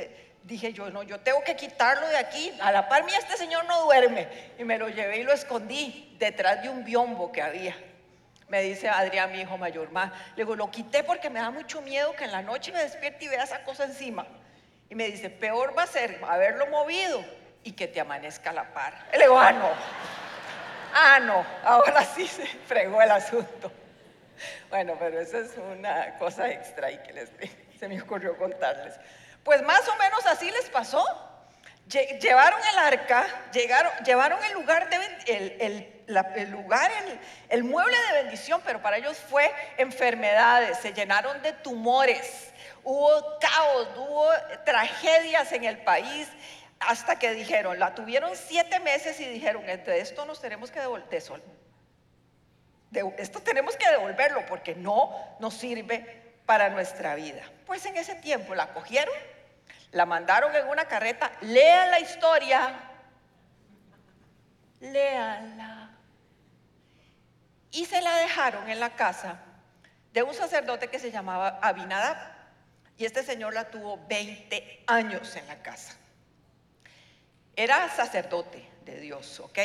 dije 0.45 0.73
yo, 0.73 0.91
no, 0.91 1.03
yo 1.03 1.21
tengo 1.21 1.43
que 1.43 1.57
quitarlo 1.57 2.07
de 2.09 2.17
aquí. 2.17 2.53
A 2.61 2.73
la 2.73 2.89
par 2.89 3.05
mía 3.05 3.19
este 3.19 3.37
señor 3.37 3.65
no 3.67 3.85
duerme. 3.85 4.29
Y 4.59 4.65
me 4.65 4.79
lo 4.79 4.89
llevé 4.89 5.19
y 5.19 5.23
lo 5.23 5.33
escondí 5.33 6.17
detrás 6.19 6.63
de 6.63 6.69
un 6.69 6.85
biombo 6.85 7.31
que 7.33 7.43
había. 7.43 7.77
Me 8.49 8.63
dice 8.63 8.89
Adrián, 8.89 9.31
mi 9.31 9.43
hijo 9.43 9.59
mayor, 9.59 9.91
más. 9.91 10.11
Le 10.35 10.45
digo, 10.45 10.57
lo 10.57 10.71
quité 10.71 11.05
porque 11.05 11.29
me 11.29 11.41
da 11.41 11.51
mucho 11.51 11.83
miedo 11.83 12.15
que 12.17 12.25
en 12.25 12.33
la 12.33 12.43
noche 12.43 12.73
me 12.73 12.81
despierte 12.81 13.27
y 13.27 13.29
vea 13.29 13.45
esa 13.45 13.63
cosa 13.63 13.85
encima. 13.85 14.27
Y 14.89 14.95
me 14.95 15.05
dice, 15.05 15.29
peor 15.29 15.77
va 15.77 15.83
a 15.83 15.87
ser 15.87 16.19
haberlo 16.27 16.67
movido 16.69 17.23
y 17.63 17.73
que 17.73 17.87
te 17.87 18.01
amanezca 18.01 18.51
a 18.51 18.55
la 18.55 18.73
par. 18.73 18.95
Le 19.13 19.21
digo, 19.21 19.39
ah, 19.39 19.53
no. 19.53 19.69
Ah, 20.95 21.21
no. 21.21 21.45
Ahora 21.63 22.03
sí 22.05 22.27
se 22.27 22.47
fregó 22.47 23.03
el 23.03 23.11
asunto. 23.11 23.71
Bueno, 24.71 24.97
pero 24.99 25.21
eso 25.21 25.39
es 25.39 25.55
una 25.59 26.17
cosa 26.19 26.51
extra 26.51 26.91
y 26.91 26.99
que 26.99 27.13
les, 27.13 27.31
se 27.79 27.89
me 27.89 28.01
ocurrió 28.01 28.37
contarles. 28.37 28.95
Pues 29.49 29.63
más 29.63 29.89
o 29.89 29.97
menos 29.97 30.27
así 30.27 30.51
les 30.51 30.69
pasó. 30.69 31.03
Llevaron 32.21 32.61
el 32.71 32.79
arca, 32.81 33.27
llegaron, 33.51 33.91
llevaron 34.05 34.39
el 34.45 34.53
lugar, 34.53 34.91
de, 34.91 35.89
el, 36.07 36.51
lugar 36.51 36.91
el, 37.49 37.65
mueble 37.65 37.97
de 37.97 38.25
bendición, 38.25 38.61
pero 38.63 38.83
para 38.83 38.99
ellos 38.99 39.17
fue 39.17 39.51
enfermedades, 39.79 40.77
se 40.77 40.93
llenaron 40.93 41.41
de 41.41 41.55
tumores, 41.55 42.53
hubo 42.85 43.39
caos, 43.41 43.89
hubo 43.97 44.29
tragedias 44.67 45.51
en 45.53 45.65
el 45.65 45.79
país, 45.79 46.29
hasta 46.79 47.19
que 47.19 47.33
dijeron, 47.33 47.79
la 47.79 47.95
tuvieron 47.95 48.37
siete 48.37 48.81
meses 48.81 49.19
y 49.19 49.25
dijeron, 49.25 49.65
de 49.65 50.01
esto 50.01 50.27
nos 50.27 50.43
tenemos 50.43 50.71
que 50.71 50.81
devolver, 50.81 51.23
esto 53.17 53.41
tenemos 53.41 53.79
que 53.79 53.91
devolverlo 53.91 54.45
porque 54.45 54.75
no 54.75 55.39
nos 55.41 55.55
sirve 55.55 56.35
para 56.45 56.69
nuestra 56.69 57.15
vida. 57.15 57.43
Pues 57.65 57.87
en 57.87 57.97
ese 57.97 58.15
tiempo 58.15 58.55
la 58.55 58.75
cogieron, 58.75 59.15
la 59.93 60.07
mandaron 60.07 60.55
en 60.55 60.69
una 60.69 60.87
carreta, 60.87 61.33
lean 61.41 61.91
la 61.91 62.01
historia, 62.01 62.75
léanla. 64.81 65.91
Y 67.71 67.85
se 67.85 68.01
la 68.01 68.15
dejaron 68.17 68.69
en 68.69 68.81
la 68.81 68.91
casa 68.97 69.41
de 70.13 70.23
un 70.23 70.35
sacerdote 70.35 70.89
que 70.89 70.99
se 70.99 71.11
llamaba 71.11 71.59
Abinadab. 71.63 72.17
Y 72.97 73.05
este 73.05 73.23
señor 73.23 73.55
la 73.55 73.71
tuvo 73.71 74.05
20 74.09 74.85
años 74.87 75.37
en 75.37 75.47
la 75.47 75.63
casa. 75.63 75.95
Era 77.55 77.89
sacerdote 77.91 78.69
de 78.85 79.01
Dios, 79.01 79.41
¿ok? 79.41 79.59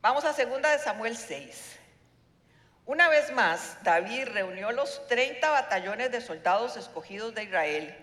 Vamos 0.00 0.24
a 0.24 0.32
2 0.32 0.62
de 0.62 0.78
Samuel 0.78 1.16
6. 1.16 1.76
Una 2.86 3.08
vez 3.08 3.32
más, 3.32 3.76
David 3.82 4.28
reunió 4.28 4.72
los 4.72 5.06
30 5.06 5.48
batallones 5.48 6.10
de 6.10 6.20
soldados 6.20 6.76
escogidos 6.76 7.34
de 7.34 7.44
Israel 7.44 7.96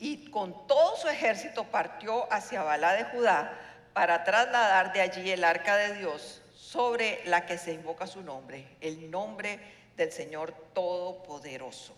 y 0.00 0.30
con 0.30 0.66
todo 0.66 0.96
su 0.96 1.08
ejército 1.08 1.64
partió 1.64 2.26
hacia 2.32 2.62
Balá 2.62 2.94
de 2.94 3.04
Judá 3.04 3.52
para 3.92 4.24
trasladar 4.24 4.94
de 4.94 5.02
allí 5.02 5.30
el 5.30 5.44
arca 5.44 5.76
de 5.76 5.94
Dios 5.94 6.40
sobre 6.56 7.20
la 7.26 7.44
que 7.44 7.58
se 7.58 7.74
invoca 7.74 8.06
su 8.06 8.22
nombre, 8.22 8.66
el 8.80 9.10
nombre 9.10 9.60
del 9.98 10.10
Señor 10.10 10.54
Todopoderoso, 10.72 11.94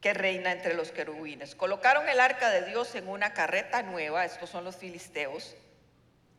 que 0.00 0.14
reina 0.14 0.52
entre 0.52 0.74
los 0.74 0.92
querubines. 0.92 1.56
Colocaron 1.56 2.08
el 2.08 2.20
arca 2.20 2.50
de 2.50 2.62
Dios 2.62 2.94
en 2.94 3.08
una 3.08 3.34
carreta 3.34 3.82
nueva, 3.82 4.24
estos 4.24 4.50
son 4.50 4.62
los 4.62 4.76
filisteos, 4.76 5.56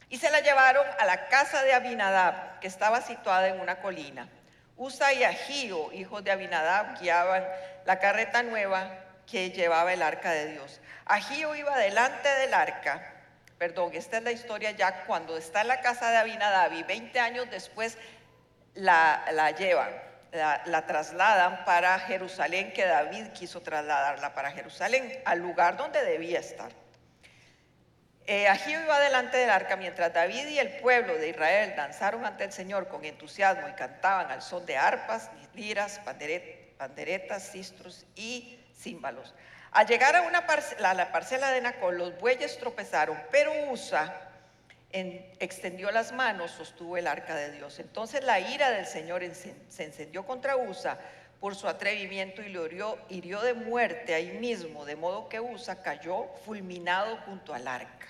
y 0.08 0.18
se 0.18 0.32
la 0.32 0.40
llevaron 0.40 0.86
a 0.98 1.06
la 1.06 1.28
casa 1.28 1.62
de 1.64 1.74
Abinadab, 1.74 2.60
que 2.62 2.68
estaba 2.68 3.02
situada 3.02 3.50
en 3.50 3.60
una 3.60 3.82
colina. 3.82 4.30
Usa 4.78 5.12
y 5.12 5.26
Agío, 5.26 5.92
hijos 5.92 6.24
de 6.24 6.32
Abinadab, 6.32 7.02
guiaban 7.02 7.46
la 7.86 8.00
carreta 8.00 8.44
nueva 8.44 9.09
que 9.30 9.52
llevaba 9.52 9.94
el 9.94 10.02
arca 10.02 10.32
de 10.32 10.54
Dios. 10.54 10.80
Agío 11.06 11.56
iba 11.56 11.78
delante 11.78 12.30
del 12.30 12.54
arca, 12.54 13.14
perdón, 13.58 13.92
esta 13.94 14.18
es 14.18 14.24
la 14.24 14.32
historia 14.32 14.72
ya 14.72 15.04
cuando 15.06 15.38
está 15.38 15.62
en 15.62 15.68
la 15.68 15.82
casa 15.82 16.12
de 16.12 16.18
Abinadab 16.18 16.74
y 16.74 16.84
20 16.84 17.20
años 17.20 17.50
después 17.52 17.98
la, 18.76 19.26
la 19.34 19.52
llevan, 19.52 19.90
la, 20.32 20.62
la 20.66 20.86
trasladan 20.86 21.66
para 21.66 22.00
Jerusalén, 22.00 22.72
que 22.74 22.86
David 22.86 23.28
quiso 23.34 23.62
trasladarla 23.62 24.34
para 24.34 24.52
Jerusalén, 24.52 25.22
al 25.26 25.40
lugar 25.40 25.78
donde 25.78 26.04
debía 26.04 26.40
estar. 26.40 26.72
Eh, 28.32 28.48
iba 28.68 29.00
delante 29.00 29.38
del 29.38 29.50
arca 29.50 29.76
mientras 29.76 30.14
David 30.14 30.46
y 30.50 30.60
el 30.60 30.78
pueblo 30.82 31.16
de 31.16 31.30
Israel 31.30 31.74
danzaron 31.76 32.28
ante 32.28 32.44
el 32.44 32.52
Señor 32.52 32.88
con 32.88 33.04
entusiasmo 33.04 33.68
y 33.68 33.74
cantaban 33.74 34.30
al 34.30 34.44
son 34.44 34.68
de 34.68 34.78
arpas, 34.78 35.32
liras, 35.56 36.00
panderetas, 36.78 37.52
cistros 37.52 38.06
y 38.16 38.59
Al 39.72 39.88
llegar 39.88 40.16
a, 40.16 40.22
una 40.22 40.46
la 40.80 41.12
parcela 41.12 41.52
de 41.52 41.62
Nacol, 41.62 41.98
los 41.98 42.20
bueyes 42.20 42.58
tropezaron, 42.58 43.22
pero 43.32 43.52
Usa 43.72 44.26
extendió 44.92 45.92
las 45.92 46.12
manos, 46.12 46.52
sostuvo 46.52 46.98
el 46.98 47.08
arca 47.08 47.36
de 47.36 47.52
Dios. 47.52 47.80
Entonces 47.80 48.24
la 48.24 48.40
ira 48.40 48.72
del 48.72 48.86
Señor 48.86 49.22
se 49.34 49.84
encendió 49.84 50.26
contra 50.26 50.56
Usa 50.56 50.98
por 51.40 51.56
su 51.56 51.68
atrevimiento 51.68 52.42
y 52.42 52.50
lo 52.50 52.66
hirió, 52.66 52.98
hirió 53.10 53.42
de 53.42 53.54
muerte 53.54 54.14
ahí 54.14 54.32
mismo, 54.32 54.86
de 54.86 54.96
modo 54.96 55.30
que 55.30 55.40
Usa 55.40 55.84
cayó 55.84 56.28
fulminado 56.46 57.18
junto 57.26 57.54
al 57.54 57.68
arca. 57.68 58.08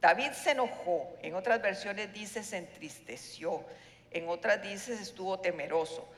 David 0.00 0.32
se 0.32 0.50
enojó, 0.50 1.16
en 1.22 1.34
otras 1.34 1.62
versiones 1.62 2.12
dice 2.12 2.42
se 2.42 2.56
entristeció, 2.56 3.64
en 4.10 4.28
otras 4.28 4.60
dice 4.60 4.94
estuvo 4.94 5.38
temeroso 5.38 6.08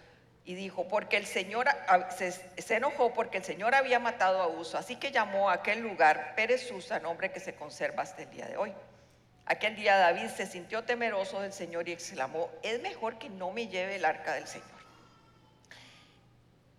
y 0.44 0.54
dijo, 0.54 0.86
porque 0.88 1.16
el 1.16 1.26
Señor 1.26 1.68
se, 2.16 2.74
enojó 2.74 3.14
porque 3.14 3.38
el 3.38 3.44
Señor 3.44 3.74
había 3.74 3.98
matado 3.98 4.42
a 4.42 4.48
Uso, 4.48 4.76
así 4.76 4.96
que 4.96 5.10
llamó 5.10 5.48
a 5.48 5.54
aquel 5.54 5.80
lugar 5.80 6.34
Pérez 6.34 6.70
Usa, 6.70 7.00
nombre 7.00 7.32
que 7.32 7.40
se 7.40 7.54
conserva 7.54 8.02
hasta 8.02 8.22
el 8.22 8.30
día 8.30 8.46
de 8.46 8.56
hoy. 8.56 8.72
Aquel 9.46 9.76
día 9.76 9.96
David 9.96 10.28
se 10.28 10.46
sintió 10.46 10.84
temeroso 10.84 11.40
del 11.40 11.52
Señor 11.52 11.88
y 11.88 11.92
exclamó, 11.92 12.50
es 12.62 12.80
mejor 12.80 13.18
que 13.18 13.30
no 13.30 13.52
me 13.52 13.68
lleve 13.68 13.96
el 13.96 14.04
arca 14.04 14.34
del 14.34 14.46
Señor. 14.46 14.74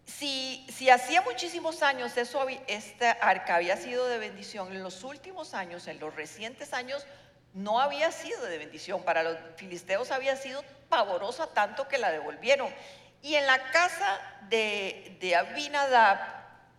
Si, 0.06 0.90
hacía 0.90 1.22
muchísimos 1.24 1.82
años 1.82 2.16
eso, 2.18 2.46
esta 2.68 3.12
arca 3.12 3.56
había 3.56 3.76
sido 3.76 4.08
de 4.08 4.20
bendición, 4.20 4.72
en 4.72 4.84
los 4.84 5.04
últimos 5.04 5.54
años, 5.56 5.88
en 5.88 6.00
los 6.00 6.16
recientes 6.16 6.74
años, 6.74 7.06
no 7.54 7.80
había 7.80 8.12
sido 8.12 8.46
de 8.46 8.58
bendición. 8.58 9.04
Para 9.04 9.24
los 9.24 9.38
filisteos 9.56 10.12
había 10.12 10.36
sido 10.36 10.64
pavorosa 10.90 11.48
tanto 11.48 11.88
que 11.88 11.98
la 11.98 12.12
devolvieron. 12.12 12.70
Y 13.26 13.34
en 13.34 13.48
la 13.48 13.58
casa 13.72 14.22
de, 14.50 15.18
de 15.20 15.36
Abinadab 15.36 16.20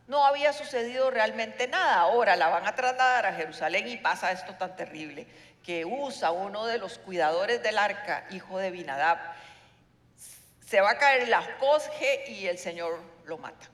no 0.07 0.25
había 0.25 0.53
sucedido 0.53 1.11
realmente 1.11 1.67
nada. 1.67 1.97
Ahora 1.97 2.37
la 2.37 2.47
van 2.47 2.65
a 2.69 2.76
trasladar 2.76 3.26
a 3.26 3.33
Jerusalén 3.33 3.88
y 3.88 3.97
pasa 3.97 4.31
esto 4.31 4.55
tan 4.55 4.76
terrible, 4.76 5.26
que 5.65 5.85
usa 5.85 6.31
uno 6.31 6.65
de 6.67 6.79
los 6.79 6.99
cuidadores 6.99 7.65
del 7.65 7.76
arca, 7.76 8.29
hijo 8.31 8.59
de 8.59 8.69
Abinadab, 8.69 9.19
se 10.65 10.81
va 10.81 10.91
a 10.91 10.99
caer 10.99 11.26
la 11.26 11.43
cosje 11.59 12.31
y 12.31 12.47
el 12.47 12.59
Señor 12.59 13.00
lo 13.25 13.38
mata. 13.38 13.69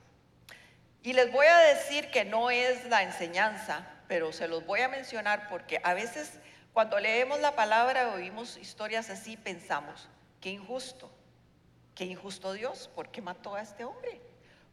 Y 1.02 1.12
les 1.12 1.31
voy 1.31 1.49
a 1.49 1.59
decir 1.59 2.11
que 2.11 2.25
no 2.25 2.50
es 2.50 2.87
la 2.87 3.02
enseñanza, 3.02 3.87
pero 4.09 4.33
se 4.33 4.49
los 4.49 4.64
voy 4.64 4.81
a 4.81 4.88
mencionar 4.88 5.47
porque 5.50 5.79
a 5.85 5.93
veces 5.93 6.38
cuando 6.73 6.99
leemos 6.99 7.38
la 7.41 7.55
palabra 7.55 8.14
oímos 8.14 8.57
historias 8.57 9.11
así, 9.11 9.37
pensamos, 9.37 10.09
qué 10.41 10.49
injusto, 10.49 11.11
qué 11.95 12.05
injusto 12.05 12.53
Dios, 12.53 12.91
¿por 12.95 13.11
qué 13.11 13.21
mató 13.21 13.55
a 13.55 13.63
este 13.63 13.85
hombre? 13.85 14.21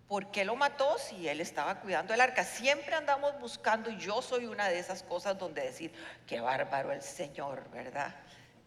¿Por 0.08 0.32
qué 0.32 0.44
lo 0.44 0.56
mató 0.56 0.98
si 0.98 1.28
él 1.28 1.40
estaba 1.40 1.82
cuidando 1.82 2.14
el 2.14 2.22
arca? 2.22 2.44
Siempre 2.44 2.96
andamos 2.96 3.40
buscando, 3.40 3.92
y 3.92 3.98
yo 3.98 4.22
soy 4.22 4.46
una 4.46 4.68
de 4.68 4.80
esas 4.80 5.04
cosas 5.04 5.38
donde 5.38 5.62
decir, 5.62 5.94
qué 6.26 6.42
bárbaro 6.42 6.92
el 6.92 7.04
Señor, 7.04 7.70
¿verdad? 7.70 8.16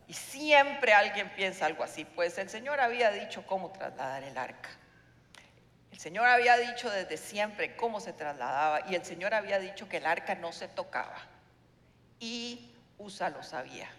Y 0.06 0.14
siempre 0.14 0.92
alguien 0.92 1.34
piensa 1.34 1.66
algo 1.66 1.82
así, 1.82 2.04
pues 2.04 2.38
el 2.38 2.48
Señor 2.48 2.80
había 2.80 3.10
dicho 3.10 3.44
cómo 3.46 3.72
trasladar 3.72 4.22
el 4.22 4.38
arca. 4.38 4.70
El 5.90 5.98
Señor 5.98 6.26
había 6.26 6.56
dicho 6.56 6.90
desde 6.90 7.16
siempre 7.16 7.76
cómo 7.76 8.00
se 8.00 8.12
trasladaba 8.12 8.88
y 8.88 8.94
el 8.94 9.04
Señor 9.04 9.34
había 9.34 9.58
dicho 9.58 9.88
que 9.88 9.98
el 9.98 10.06
arca 10.06 10.34
no 10.34 10.52
se 10.52 10.68
tocaba. 10.68 11.16
Y 12.18 12.72
Usa 12.98 13.30
lo 13.30 13.42
sabía. 13.42 13.90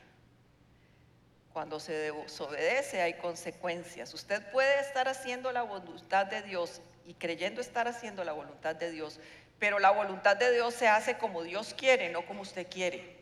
Cuando 1.53 1.79
se 1.79 1.93
desobedece 2.11 3.03
hay 3.03 3.13
consecuencias. 3.13 4.11
Usted 4.15 4.41
puede 4.51 4.81
estar 4.81 5.07
haciendo 5.07 5.51
la 5.51 5.61
voluntad 5.61 6.25
de 6.25 6.41
Dios 6.41 6.81
y 7.05 7.13
creyendo 7.13 7.61
estar 7.61 7.87
haciendo 7.87 8.23
la 8.23 8.31
voluntad 8.31 8.75
de 8.75 8.89
Dios, 8.89 9.19
pero 9.59 9.77
la 9.77 9.91
voluntad 9.91 10.35
de 10.35 10.51
Dios 10.51 10.73
se 10.73 10.87
hace 10.87 11.17
como 11.19 11.43
Dios 11.43 11.75
quiere, 11.75 12.09
no 12.09 12.25
como 12.25 12.41
usted 12.41 12.67
quiere. 12.67 13.17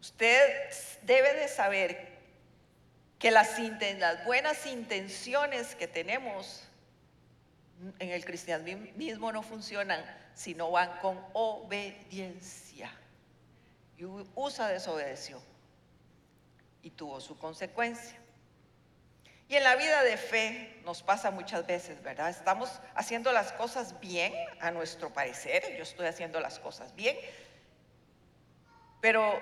Usted 0.00 0.70
debe 1.02 1.34
de 1.34 1.48
saber 1.48 2.14
que 3.18 3.32
las, 3.32 3.58
buenas 4.24 4.64
intenciones 4.66 5.74
que 5.74 5.88
tenemos 5.88 6.62
en 7.98 8.10
el 8.10 8.24
cristianismo 8.24 9.32
no 9.32 9.42
funcionan 9.42 10.04
si 10.34 10.54
no 10.54 10.70
van 10.70 10.98
con 10.98 11.20
obediencia. 11.32 12.92
Y 13.98 14.04
Usa 14.36 14.68
desobedeció 14.68 15.42
y 16.84 16.90
tuvo 16.90 17.20
su 17.20 17.36
consecuencia. 17.36 18.16
Y 19.48 19.56
en 19.56 19.64
la 19.64 19.74
vida 19.74 20.02
de 20.02 20.16
fe 20.16 20.80
nos 20.84 21.02
pasa 21.02 21.30
muchas 21.30 21.66
veces, 21.66 22.02
¿verdad? 22.02 22.30
Estamos 22.30 22.70
haciendo 22.94 23.32
las 23.32 23.52
cosas 23.52 23.98
bien 24.00 24.32
a 24.60 24.70
nuestro 24.70 25.12
parecer, 25.12 25.76
yo 25.76 25.82
estoy 25.82 26.06
haciendo 26.06 26.40
las 26.40 26.58
cosas 26.58 26.94
bien, 26.94 27.16
pero 29.00 29.38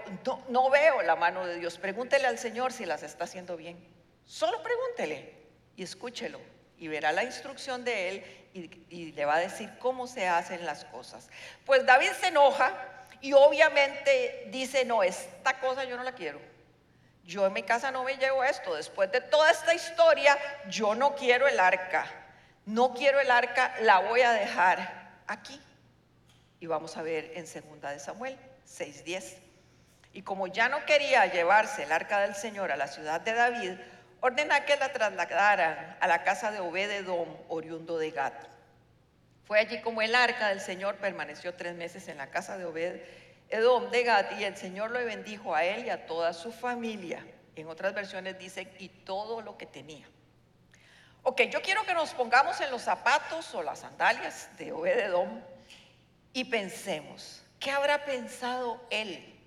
no, 0.48 0.70
veo 0.70 1.02
la 1.02 1.14
mano 1.14 1.46
de 1.46 1.58
Dios. 1.58 1.78
Pregúntele 1.78 2.26
al 2.26 2.38
Señor 2.38 2.72
si 2.72 2.84
las 2.84 3.04
está 3.04 3.24
haciendo 3.24 3.56
bien. 3.56 3.78
Solo 4.24 4.60
pregúntele 4.62 5.34
y 5.76 5.84
escúchelo 5.84 6.40
y 6.78 6.88
verá 6.88 7.12
la 7.12 7.22
instrucción 7.22 7.84
de 7.84 8.08
Él 8.08 8.24
y, 8.88 9.12
le 9.12 9.24
va 9.24 9.36
a 9.36 9.38
decir 9.38 9.70
cómo 9.78 10.08
se 10.08 10.26
hacen 10.26 10.66
las 10.66 10.84
cosas. 10.86 11.28
Pues 11.64 11.86
David 11.86 12.10
se 12.20 12.28
enoja 12.28 12.72
y 13.20 13.34
obviamente 13.34 14.48
dice, 14.50 14.84
no, 14.84 15.04
esta 15.04 15.60
cosa 15.60 15.84
yo 15.84 15.96
no 15.96 16.02
la 16.02 16.12
quiero. 16.12 16.40
Yo 17.24 17.46
en 17.46 17.52
mi 17.52 17.62
casa 17.62 17.90
no 17.90 18.04
me 18.04 18.16
llevo 18.16 18.42
esto. 18.44 18.74
Después 18.74 19.10
de 19.12 19.20
toda 19.20 19.50
esta 19.50 19.74
historia, 19.74 20.36
yo 20.68 20.94
no 20.94 21.14
quiero 21.14 21.46
el 21.46 21.60
arca. 21.60 22.06
No 22.66 22.94
quiero 22.94 23.20
el 23.20 23.30
arca, 23.30 23.74
la 23.80 24.00
voy 24.00 24.22
a 24.22 24.32
dejar 24.32 25.20
aquí. 25.26 25.60
Y 26.60 26.66
vamos 26.66 26.96
a 26.96 27.02
ver 27.02 27.32
en 27.34 27.46
segunda 27.46 27.90
de 27.90 27.98
Samuel 27.98 28.36
6:10. 28.66 29.38
Y 30.12 30.22
como 30.22 30.46
ya 30.46 30.68
no 30.68 30.84
quería 30.84 31.26
llevarse 31.26 31.84
el 31.84 31.92
arca 31.92 32.20
del 32.20 32.34
Señor 32.34 32.70
a 32.70 32.76
la 32.76 32.86
ciudad 32.86 33.20
de 33.20 33.32
David, 33.32 33.72
ordena 34.20 34.64
que 34.64 34.76
la 34.76 34.92
trasladaran 34.92 35.96
a 36.00 36.06
la 36.06 36.22
casa 36.22 36.50
de 36.50 36.60
Obededom, 36.60 37.28
oriundo 37.48 37.98
de 37.98 38.10
Gat. 38.10 38.34
Fue 39.44 39.58
allí 39.58 39.80
como 39.80 40.02
el 40.02 40.14
arca 40.14 40.48
del 40.48 40.60
Señor 40.60 40.96
permaneció 40.96 41.54
tres 41.54 41.74
meses 41.74 42.08
en 42.08 42.18
la 42.18 42.28
casa 42.28 42.56
de 42.56 42.64
Obededom 43.52 43.90
de 43.90 44.02
Gat 44.02 44.40
y 44.40 44.44
el 44.44 44.56
Señor 44.56 44.90
lo 44.92 45.04
bendijo 45.04 45.54
a 45.54 45.62
él 45.62 45.84
y 45.84 45.90
a 45.90 46.06
toda 46.06 46.32
su 46.32 46.52
familia. 46.52 47.26
En 47.54 47.68
otras 47.68 47.92
versiones 47.92 48.38
dice, 48.38 48.72
y 48.78 48.88
todo 48.88 49.42
lo 49.42 49.58
que 49.58 49.66
tenía. 49.66 50.08
Ok, 51.22 51.42
yo 51.42 51.60
quiero 51.60 51.84
que 51.84 51.92
nos 51.92 52.14
pongamos 52.14 52.60
en 52.62 52.70
los 52.70 52.80
zapatos 52.80 53.54
o 53.54 53.62
las 53.62 53.80
sandalias 53.80 54.48
de 54.56 54.72
Obededom 54.72 55.42
y 56.32 56.44
pensemos, 56.44 57.42
¿qué 57.60 57.70
habrá 57.70 58.06
pensado 58.06 58.80
él? 58.88 59.38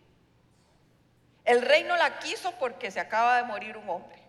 El 1.43 1.63
rey 1.63 1.83
no 1.83 1.97
la 1.97 2.19
quiso 2.19 2.51
porque 2.59 2.91
se 2.91 2.99
acaba 2.99 3.37
de 3.37 3.43
morir 3.43 3.75
un 3.75 3.89
hombre. 3.89 4.21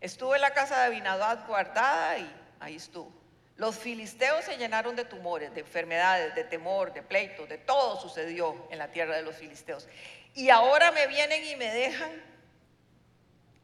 Estuvo 0.00 0.34
en 0.34 0.40
la 0.40 0.50
casa 0.50 0.80
de 0.80 0.86
Abinadad 0.86 1.46
guardada 1.46 2.18
y 2.18 2.36
ahí 2.58 2.76
estuvo. 2.76 3.12
Los 3.58 3.76
filisteos 3.76 4.44
se 4.44 4.56
llenaron 4.56 4.94
de 4.94 5.04
tumores, 5.04 5.52
de 5.52 5.60
enfermedades, 5.62 6.32
de 6.36 6.44
temor, 6.44 6.92
de 6.92 7.02
pleitos, 7.02 7.48
de 7.48 7.58
todo 7.58 8.00
sucedió 8.00 8.68
en 8.70 8.78
la 8.78 8.92
tierra 8.92 9.16
de 9.16 9.22
los 9.22 9.34
filisteos. 9.34 9.88
Y 10.32 10.48
ahora 10.50 10.92
me 10.92 11.08
vienen 11.08 11.44
y 11.44 11.56
me 11.56 11.66
dejan 11.66 12.22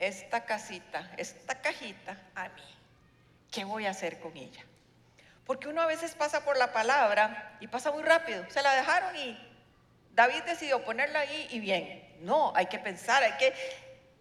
esta 0.00 0.44
casita, 0.44 1.12
esta 1.16 1.60
cajita 1.60 2.20
a 2.34 2.48
mí. 2.48 2.76
¿Qué 3.52 3.64
voy 3.64 3.86
a 3.86 3.90
hacer 3.90 4.18
con 4.18 4.36
ella? 4.36 4.64
Porque 5.46 5.68
uno 5.68 5.80
a 5.80 5.86
veces 5.86 6.16
pasa 6.16 6.44
por 6.44 6.56
la 6.58 6.72
palabra 6.72 7.56
y 7.60 7.68
pasa 7.68 7.92
muy 7.92 8.02
rápido. 8.02 8.44
Se 8.50 8.62
la 8.62 8.74
dejaron 8.74 9.14
y 9.14 9.38
David 10.12 10.42
decidió 10.42 10.84
ponerla 10.84 11.20
ahí 11.20 11.46
y 11.50 11.60
bien. 11.60 12.16
No, 12.18 12.52
hay 12.56 12.66
que 12.66 12.80
pensar, 12.80 13.22
hay 13.22 13.36
que 13.36 13.54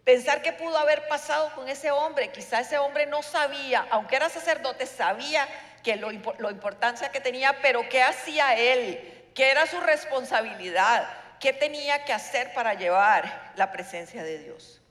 pensar 0.04 0.42
qué 0.42 0.54
pudo 0.54 0.78
haber 0.78 1.08
pasado 1.08 1.54
con 1.56 1.70
ese 1.70 1.92
hombre. 1.92 2.32
Quizá 2.32 2.60
ese 2.60 2.78
hombre 2.78 3.06
no 3.06 3.24
sabía, 3.24 3.88
aunque 3.90 4.16
era 4.16 4.30
sacerdote, 4.30 4.86
sabía 4.86 5.48
que 5.84 5.96
lo, 5.96 6.12
lo 6.12 6.52
importancia 6.52 7.12
que 7.12 7.20
tenía, 7.20 7.62
pero 7.62 7.88
qué 7.90 8.02
hacía 8.02 8.56
él, 8.56 9.30
qué 9.36 9.52
era 9.52 9.66
su 9.68 9.80
responsabilidad, 9.82 11.08
qué 11.40 11.54
tenía 11.54 12.06
que 12.06 12.14
hacer 12.14 12.54
para 12.54 12.74
llevar 12.74 13.52
la 13.56 13.72
presencia 13.72 14.24
de 14.24 14.40
Dios. 14.40 14.82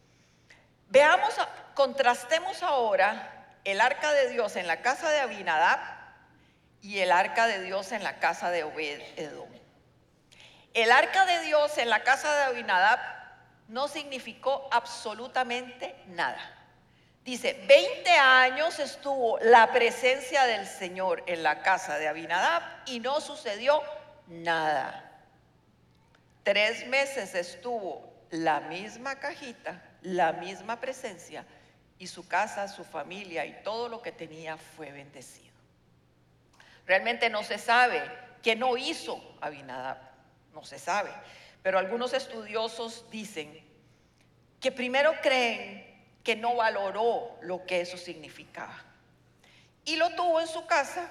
Veamos, 0.88 1.35
contrastemos 1.75 2.62
ahora 2.62 3.47
el 3.64 3.81
arca 3.81 4.12
de 4.12 4.28
Dios 4.28 4.57
en 4.57 4.66
la 4.66 4.83
casa 4.83 5.11
de 5.11 5.21
Abinadab 5.21 5.78
y 6.83 6.99
el 6.99 7.12
arca 7.12 7.47
de 7.47 7.62
Dios 7.62 7.92
en 7.92 8.02
la 8.02 8.19
casa 8.19 8.50
de 8.50 8.64
Obed 8.64 9.00
Edom. 9.16 9.49
El 10.75 10.90
arca 10.90 11.25
de 11.25 11.40
Dios 11.40 11.78
en 11.78 11.88
la 11.88 12.02
casa 12.02 12.35
de 12.35 12.42
Abinadab 12.45 12.99
no 13.69 13.88
significó 13.88 14.69
absolutamente 14.71 15.95
nada. 16.09 16.59
Dice, 17.25 17.64
20 17.69 18.11
años 18.11 18.78
estuvo 18.78 19.38
la 19.40 19.73
presencia 19.73 20.45
del 20.45 20.66
Señor 20.66 21.23
en 21.26 21.42
la 21.42 21.62
casa 21.62 21.99
de 21.99 22.09
Abinadab 22.09 22.62
y 22.87 23.00
no 23.00 23.21
sucedió 23.21 23.81
nada. 24.26 25.09
Tres 26.42 26.87
meses 26.88 27.35
estuvo 27.35 28.12
la 28.31 28.61
misma 28.61 29.16
cajita 29.16 29.81
la 30.02 30.33
misma 30.33 30.81
presencia 30.81 31.45
y 31.99 32.07
su 32.07 32.26
casa, 32.26 32.69
su 32.69 32.85
familia 32.85 33.47
y 33.47 33.62
todo 33.62 33.88
lo 33.88 34.02
que 34.02 34.12
tenía 34.12 34.57
fue 34.57 34.90
bendecido. 34.90 35.52
Realmente 36.87 37.31
no 37.31 37.45
se 37.45 37.59
sabe 37.59 38.02
qué 38.42 38.57
no 38.57 38.76
hizo 38.76 39.37
Abinadab, 39.40 39.99
no 40.52 40.64
se 40.64 40.78
sabe, 40.78 41.12
pero 41.62 41.79
algunos 41.79 42.12
estudiosos 42.12 43.05
dicen 43.11 43.64
que 44.61 44.72
primero 44.72 45.12
creen 45.22 45.92
que 46.22 46.37
no 46.37 46.57
valoró 46.57 47.37
lo 47.42 47.64
que 47.66 47.81
eso 47.81 47.96
significaba. 47.96 48.77
Y 49.85 49.96
lo 49.96 50.11
tuvo 50.11 50.40
en 50.40 50.46
su 50.46 50.66
casa 50.66 51.11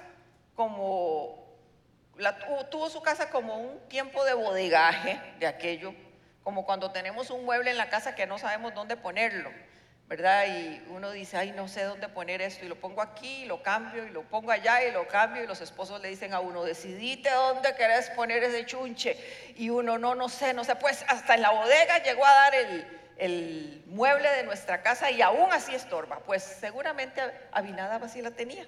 como 0.54 1.42
la, 2.16 2.38
tuvo 2.70 2.88
su 2.88 3.02
casa 3.02 3.30
como 3.30 3.56
un 3.56 3.88
tiempo 3.88 4.24
de 4.24 4.34
bodegaje 4.34 5.20
de 5.38 5.46
aquello 5.46 5.94
como 6.42 6.64
cuando 6.64 6.90
tenemos 6.90 7.30
un 7.30 7.44
mueble 7.44 7.70
en 7.70 7.78
la 7.78 7.88
casa 7.88 8.14
que 8.14 8.26
no 8.26 8.38
sabemos 8.38 8.74
dónde 8.74 8.96
ponerlo, 8.96 9.50
¿verdad? 10.12 10.44
Y 10.46 10.82
uno 10.90 11.10
dice, 11.10 11.38
ay, 11.38 11.52
no 11.52 11.68
sé 11.68 11.84
dónde 11.84 12.06
poner 12.06 12.42
esto, 12.42 12.66
y 12.66 12.68
lo 12.68 12.76
pongo 12.76 13.00
aquí, 13.00 13.44
y 13.44 13.46
lo 13.46 13.62
cambio, 13.62 14.06
y 14.06 14.10
lo 14.10 14.24
pongo 14.24 14.50
allá, 14.50 14.86
y 14.86 14.92
lo 14.92 15.08
cambio, 15.08 15.42
y 15.42 15.46
los 15.46 15.62
esposos 15.62 16.02
le 16.02 16.08
dicen 16.08 16.34
a 16.34 16.40
uno, 16.40 16.64
decidite 16.64 17.30
dónde 17.30 17.74
querés 17.74 18.10
poner 18.10 18.44
ese 18.44 18.66
chunche, 18.66 19.16
y 19.56 19.70
uno, 19.70 19.96
no, 19.96 20.14
no 20.14 20.28
sé, 20.28 20.52
no 20.52 20.64
sé, 20.64 20.76
pues 20.76 21.02
hasta 21.08 21.34
en 21.34 21.40
la 21.40 21.52
bodega 21.52 22.02
llegó 22.02 22.26
a 22.26 22.30
dar 22.30 22.54
el, 23.16 23.82
mueble 23.86 24.28
de 24.28 24.42
nuestra 24.42 24.82
casa, 24.82 25.10
y 25.10 25.22
aún 25.22 25.50
así 25.50 25.74
estorba, 25.74 26.18
pues 26.18 26.42
seguramente 26.42 27.22
Abinadab 27.50 28.04
así 28.04 28.20
la 28.20 28.32
tenía. 28.32 28.66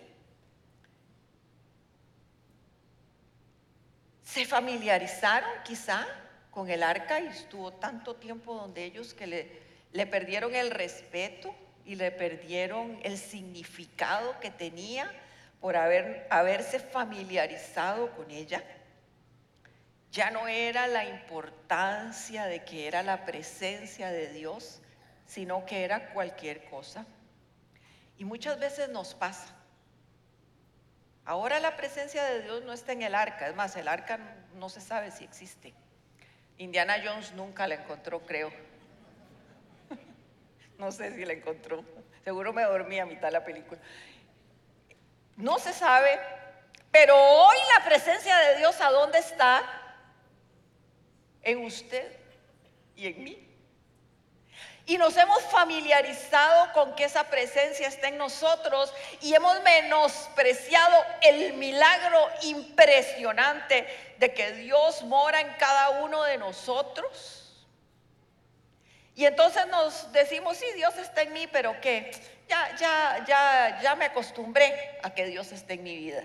Se 4.23 4.47
familiarizaron 4.47 5.51
quizá 5.63 6.07
con 6.51 6.71
el 6.71 6.83
arca 6.83 7.21
y 7.21 7.27
estuvo 7.27 7.71
tanto 7.75 8.17
tiempo 8.17 8.55
donde 8.55 8.85
ellos 8.85 9.13
que 9.13 9.27
le, 9.27 9.64
le 9.95 10.09
perdieron 10.09 10.57
el 10.57 10.73
respeto 10.73 11.55
y 11.85 11.95
le 11.95 12.11
perdieron 12.11 12.99
el 13.05 13.17
significado 13.17 14.39
que 14.41 14.51
tenía 14.51 15.09
por 15.61 15.77
haber, 15.77 16.27
haberse 16.31 16.81
familiarizado 16.81 18.11
con 18.17 18.29
ella. 18.33 18.63
Ya 20.11 20.33
no 20.33 20.49
era 20.49 20.89
la 20.89 21.05
importancia 21.05 22.47
de 22.47 22.65
que 22.65 22.89
era 22.89 23.05
la 23.05 23.25
presencia 23.25 24.11
de 24.11 24.33
Dios, 24.33 24.81
sino 25.27 25.65
que 25.65 25.85
era 25.85 26.11
cualquier 26.13 26.65
cosa. 26.65 27.07
Y 28.19 28.25
muchas 28.25 28.59
veces 28.59 28.89
nos 28.89 29.15
pasa. 29.15 29.55
Ahora 31.25 31.61
la 31.61 31.77
presencia 31.77 32.25
de 32.25 32.43
Dios 32.43 32.65
no 32.65 32.73
está 32.73 32.93
en 32.93 33.03
el 33.03 33.15
arca, 33.15 33.47
es 33.47 33.55
más, 33.55 33.77
el 33.77 33.87
arca 33.87 34.19
no 34.57 34.69
se 34.69 34.81
sabe 34.81 35.13
si 35.13 35.23
existe. 35.23 35.73
Indiana 36.59 36.97
Jones 37.03 37.33
nunca 37.33 37.69
la 37.69 37.77
encontró, 37.77 38.21
creo. 38.27 38.74
No 40.79 40.91
sé 40.93 41.15
si 41.15 41.25
la 41.25 41.33
encontró. 41.33 41.85
Seguro 42.25 42.53
me 42.53 42.63
dormí 42.63 42.99
a 42.99 43.07
mitad 43.07 43.29
de 43.29 43.33
la 43.33 43.45
película. 43.45 43.81
No 45.37 45.59
se 45.59 45.73
sabe, 45.73 46.19
pero 46.91 47.17
hoy 47.17 47.57
la 47.77 47.85
presencia 47.85 48.37
de 48.39 48.59
Dios, 48.59 48.81
¿a 48.81 48.91
dónde 48.91 49.19
está? 49.19 49.63
En 51.43 51.65
usted 51.65 52.17
y 52.97 53.09
en 53.09 53.25
mí. 53.25 53.45
Y 54.87 54.99
nos 54.99 55.17
hemos 55.17 55.43
familiarizado 55.45 56.73
con 56.75 56.95
que 56.95 57.05
esa 57.05 57.25
presencia 57.25 57.89
está 57.89 58.09
en 58.09 58.19
nosotros 58.19 58.93
y 59.23 59.35
hemos 59.35 59.63
menospreciado 59.63 60.95
el 61.23 61.55
milagro 61.55 62.29
impresionante 62.43 63.87
de 64.19 64.35
que 64.35 64.53
Dios 64.53 65.03
mora 65.05 65.41
en 65.41 65.55
cada 65.55 66.03
uno 66.03 66.23
de 66.25 66.37
nosotros. 66.37 67.44
Y 69.15 69.27
entonces 69.27 69.67
nos 69.69 70.13
decimos, 70.13 70.57
sí, 70.57 70.67
Dios 70.75 70.97
está 70.99 71.23
en 71.23 71.33
mí, 71.33 71.47
pero 71.47 71.81
¿qué? 71.81 72.11
Ya, 72.49 72.75
ya, 72.77 73.25
ya, 73.27 73.81
ya 73.81 73.95
me 73.95 74.07
acostumbré 74.07 74.99
a 75.03 75.11
que 75.11 75.27
Dios 75.27 75.53
esté 75.53 75.75
en 75.75 75.85
mi 75.85 75.97
vida. 75.97 76.23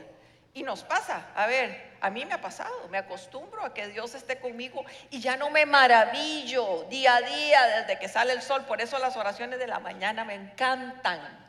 Y 0.54 0.63
nos 0.63 0.84
pasa, 0.84 1.28
a 1.36 1.45
ver, 1.45 1.89
a 2.02 2.10
mí 2.10 2.25
me 2.25 2.34
ha 2.34 2.41
pasado, 2.41 2.88
me 2.89 2.97
acostumbro 2.97 3.63
a 3.63 3.73
que 3.73 3.88
Dios 3.88 4.15
esté 4.15 4.39
conmigo 4.39 4.84
y 5.12 5.19
ya 5.19 5.38
no 5.38 5.49
me 5.52 5.65
maravillo 5.65 6.86
día 6.89 7.17
a 7.17 7.21
día 7.21 7.67
desde 7.67 7.99
que 7.99 8.08
sale 8.08 8.34
el 8.34 8.41
sol. 8.41 8.65
Por 8.65 8.82
eso 8.82 8.97
las 8.97 9.15
oraciones 9.15 9.60
de 9.60 9.67
la 9.67 9.80
mañana 9.80 10.25
me 10.25 10.34
encantan. 10.34 11.47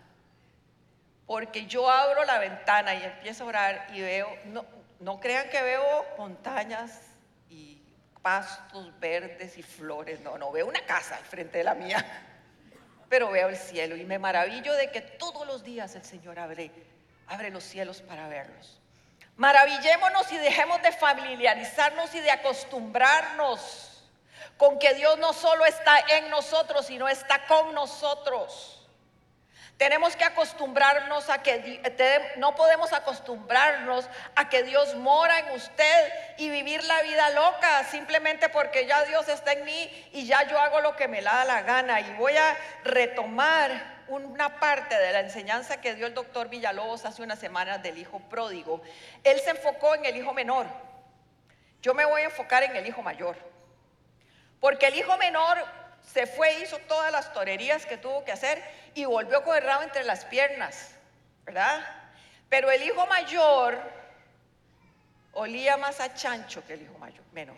Porque 1.26 1.66
yo 1.66 1.88
abro 1.88 2.24
la 2.24 2.38
ventana 2.38 2.94
y 2.94 3.02
empiezo 3.02 3.44
a 3.44 3.46
orar 3.46 3.86
y 3.94 4.02
veo, 4.02 4.28
no, 4.44 4.66
no 4.98 5.18
crean 5.18 5.48
que 5.48 5.62
veo 5.62 6.04
montañas 6.18 7.09
pastos 8.22 8.98
verdes 9.00 9.56
y 9.58 9.62
flores, 9.62 10.20
no, 10.20 10.38
no, 10.38 10.52
veo 10.52 10.66
una 10.66 10.84
casa 10.84 11.16
al 11.16 11.24
frente 11.24 11.58
de 11.58 11.64
la 11.64 11.74
mía, 11.74 12.04
pero 13.08 13.30
veo 13.30 13.48
el 13.48 13.56
cielo 13.56 13.96
y 13.96 14.04
me 14.04 14.18
maravillo 14.18 14.72
de 14.74 14.90
que 14.90 15.00
todos 15.00 15.46
los 15.46 15.64
días 15.64 15.94
el 15.94 16.04
Señor 16.04 16.38
abre, 16.38 16.70
abre 17.26 17.50
los 17.50 17.64
cielos 17.64 18.02
para 18.02 18.28
verlos. 18.28 18.80
Maravillémonos 19.36 20.30
y 20.32 20.36
dejemos 20.36 20.82
de 20.82 20.92
familiarizarnos 20.92 22.14
y 22.14 22.20
de 22.20 22.30
acostumbrarnos 22.30 24.04
con 24.58 24.78
que 24.78 24.92
Dios 24.92 25.18
no 25.18 25.32
solo 25.32 25.64
está 25.64 25.98
en 26.18 26.28
nosotros, 26.28 26.86
sino 26.86 27.08
está 27.08 27.46
con 27.46 27.74
nosotros. 27.74 28.79
Tenemos 29.80 30.14
que 30.14 30.24
acostumbrarnos 30.24 31.30
a 31.30 31.42
que 31.42 31.80
no 32.36 32.54
podemos 32.54 32.92
acostumbrarnos 32.92 34.06
a 34.36 34.46
que 34.50 34.62
Dios 34.62 34.94
mora 34.96 35.38
en 35.38 35.52
usted 35.52 36.12
y 36.36 36.50
vivir 36.50 36.84
la 36.84 37.00
vida 37.00 37.30
loca 37.30 37.84
simplemente 37.84 38.50
porque 38.50 38.86
ya 38.86 39.06
Dios 39.06 39.26
está 39.30 39.52
en 39.52 39.64
mí 39.64 40.10
y 40.12 40.26
ya 40.26 40.46
yo 40.46 40.58
hago 40.58 40.82
lo 40.82 40.96
que 40.96 41.08
me 41.08 41.22
da 41.22 41.46
la 41.46 41.62
gana 41.62 41.98
y 41.98 42.12
voy 42.18 42.36
a 42.36 42.54
retomar 42.84 44.02
una 44.08 44.60
parte 44.60 44.98
de 44.98 45.12
la 45.12 45.20
enseñanza 45.20 45.80
que 45.80 45.94
dio 45.94 46.06
el 46.06 46.12
doctor 46.12 46.50
Villalobos 46.50 47.06
hace 47.06 47.22
unas 47.22 47.38
semanas 47.38 47.82
del 47.82 47.96
hijo 47.96 48.20
pródigo, 48.28 48.82
él 49.24 49.40
se 49.40 49.48
enfocó 49.48 49.94
en 49.94 50.04
el 50.04 50.14
hijo 50.14 50.34
menor. 50.34 50.66
Yo 51.80 51.94
me 51.94 52.04
voy 52.04 52.20
a 52.20 52.26
enfocar 52.26 52.64
en 52.64 52.76
el 52.76 52.86
hijo 52.86 53.00
mayor. 53.00 53.34
Porque 54.60 54.88
el 54.88 54.96
hijo 54.96 55.16
menor 55.16 55.64
se 56.04 56.26
fue, 56.26 56.60
hizo 56.60 56.78
todas 56.88 57.12
las 57.12 57.32
torerías 57.32 57.86
que 57.86 57.96
tuvo 57.96 58.24
que 58.24 58.32
hacer 58.32 58.62
y 58.94 59.04
volvió 59.04 59.42
con 59.44 59.56
entre 59.82 60.04
las 60.04 60.24
piernas, 60.24 60.92
¿verdad? 61.44 61.84
Pero 62.48 62.70
el 62.70 62.82
hijo 62.82 63.06
mayor 63.06 63.78
olía 65.32 65.76
más 65.76 66.00
a 66.00 66.14
chancho 66.14 66.64
que 66.66 66.74
el 66.74 66.82
hijo 66.82 66.98
mayor, 66.98 67.24
menor. 67.32 67.56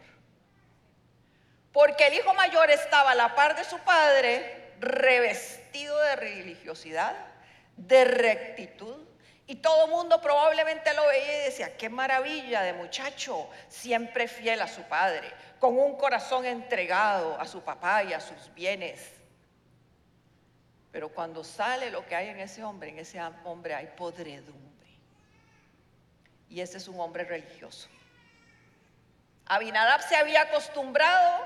Porque 1.73 2.09
el 2.09 2.15
hijo 2.15 2.35
mayor 2.35 2.71
estaba 2.71 3.13
a 3.13 3.15
la 3.15 3.35
par 3.35 3.57
de 3.57 3.65
su 3.65 3.79
padre, 3.79 4.73
revestido 4.81 5.99
de 5.99 6.17
religiosidad, 6.17 7.17
de 7.77 8.05
rectitud. 8.05 9.07
Y 9.53 9.57
todo 9.57 9.85
el 9.85 9.91
mundo 9.91 10.19
probablemente 10.23 10.95
lo 10.95 11.07
veía 11.09 11.43
y 11.43 11.45
decía, 11.45 11.77
qué 11.77 11.91
maravilla 11.91 12.63
de 12.63 12.73
muchacho, 12.73 13.51
siempre 13.69 14.27
fiel 14.27 14.63
a 14.63 14.67
su 14.67 14.81
padre, 14.85 15.31
con 15.61 15.79
un 15.79 15.99
corazón 15.99 16.47
entregado 16.47 17.39
a 17.39 17.47
su 17.47 17.61
papá 17.61 18.03
y 18.03 18.15
a 18.15 18.21
sus 18.21 18.55
bienes. 18.55 19.13
Pero 20.91 21.11
cuando 21.11 21.45
sale 21.45 21.91
lo 21.91 22.07
que 22.07 22.17
hay 22.17 22.29
en 22.29 22.41
ese 22.41 22.65
hombre, 22.65 22.89
en 22.89 23.01
ese 23.01 23.21
hombre 23.45 23.75
hay 23.75 23.89
podredumbre. 23.89 24.89
Y 26.49 26.63
ese 26.63 26.79
es 26.79 26.89
un 26.89 26.99
hombre 26.99 27.25
religioso. 27.25 27.91
Abinadab 29.45 30.01
se 30.01 30.17
había 30.17 30.45
acostumbrado 30.45 31.45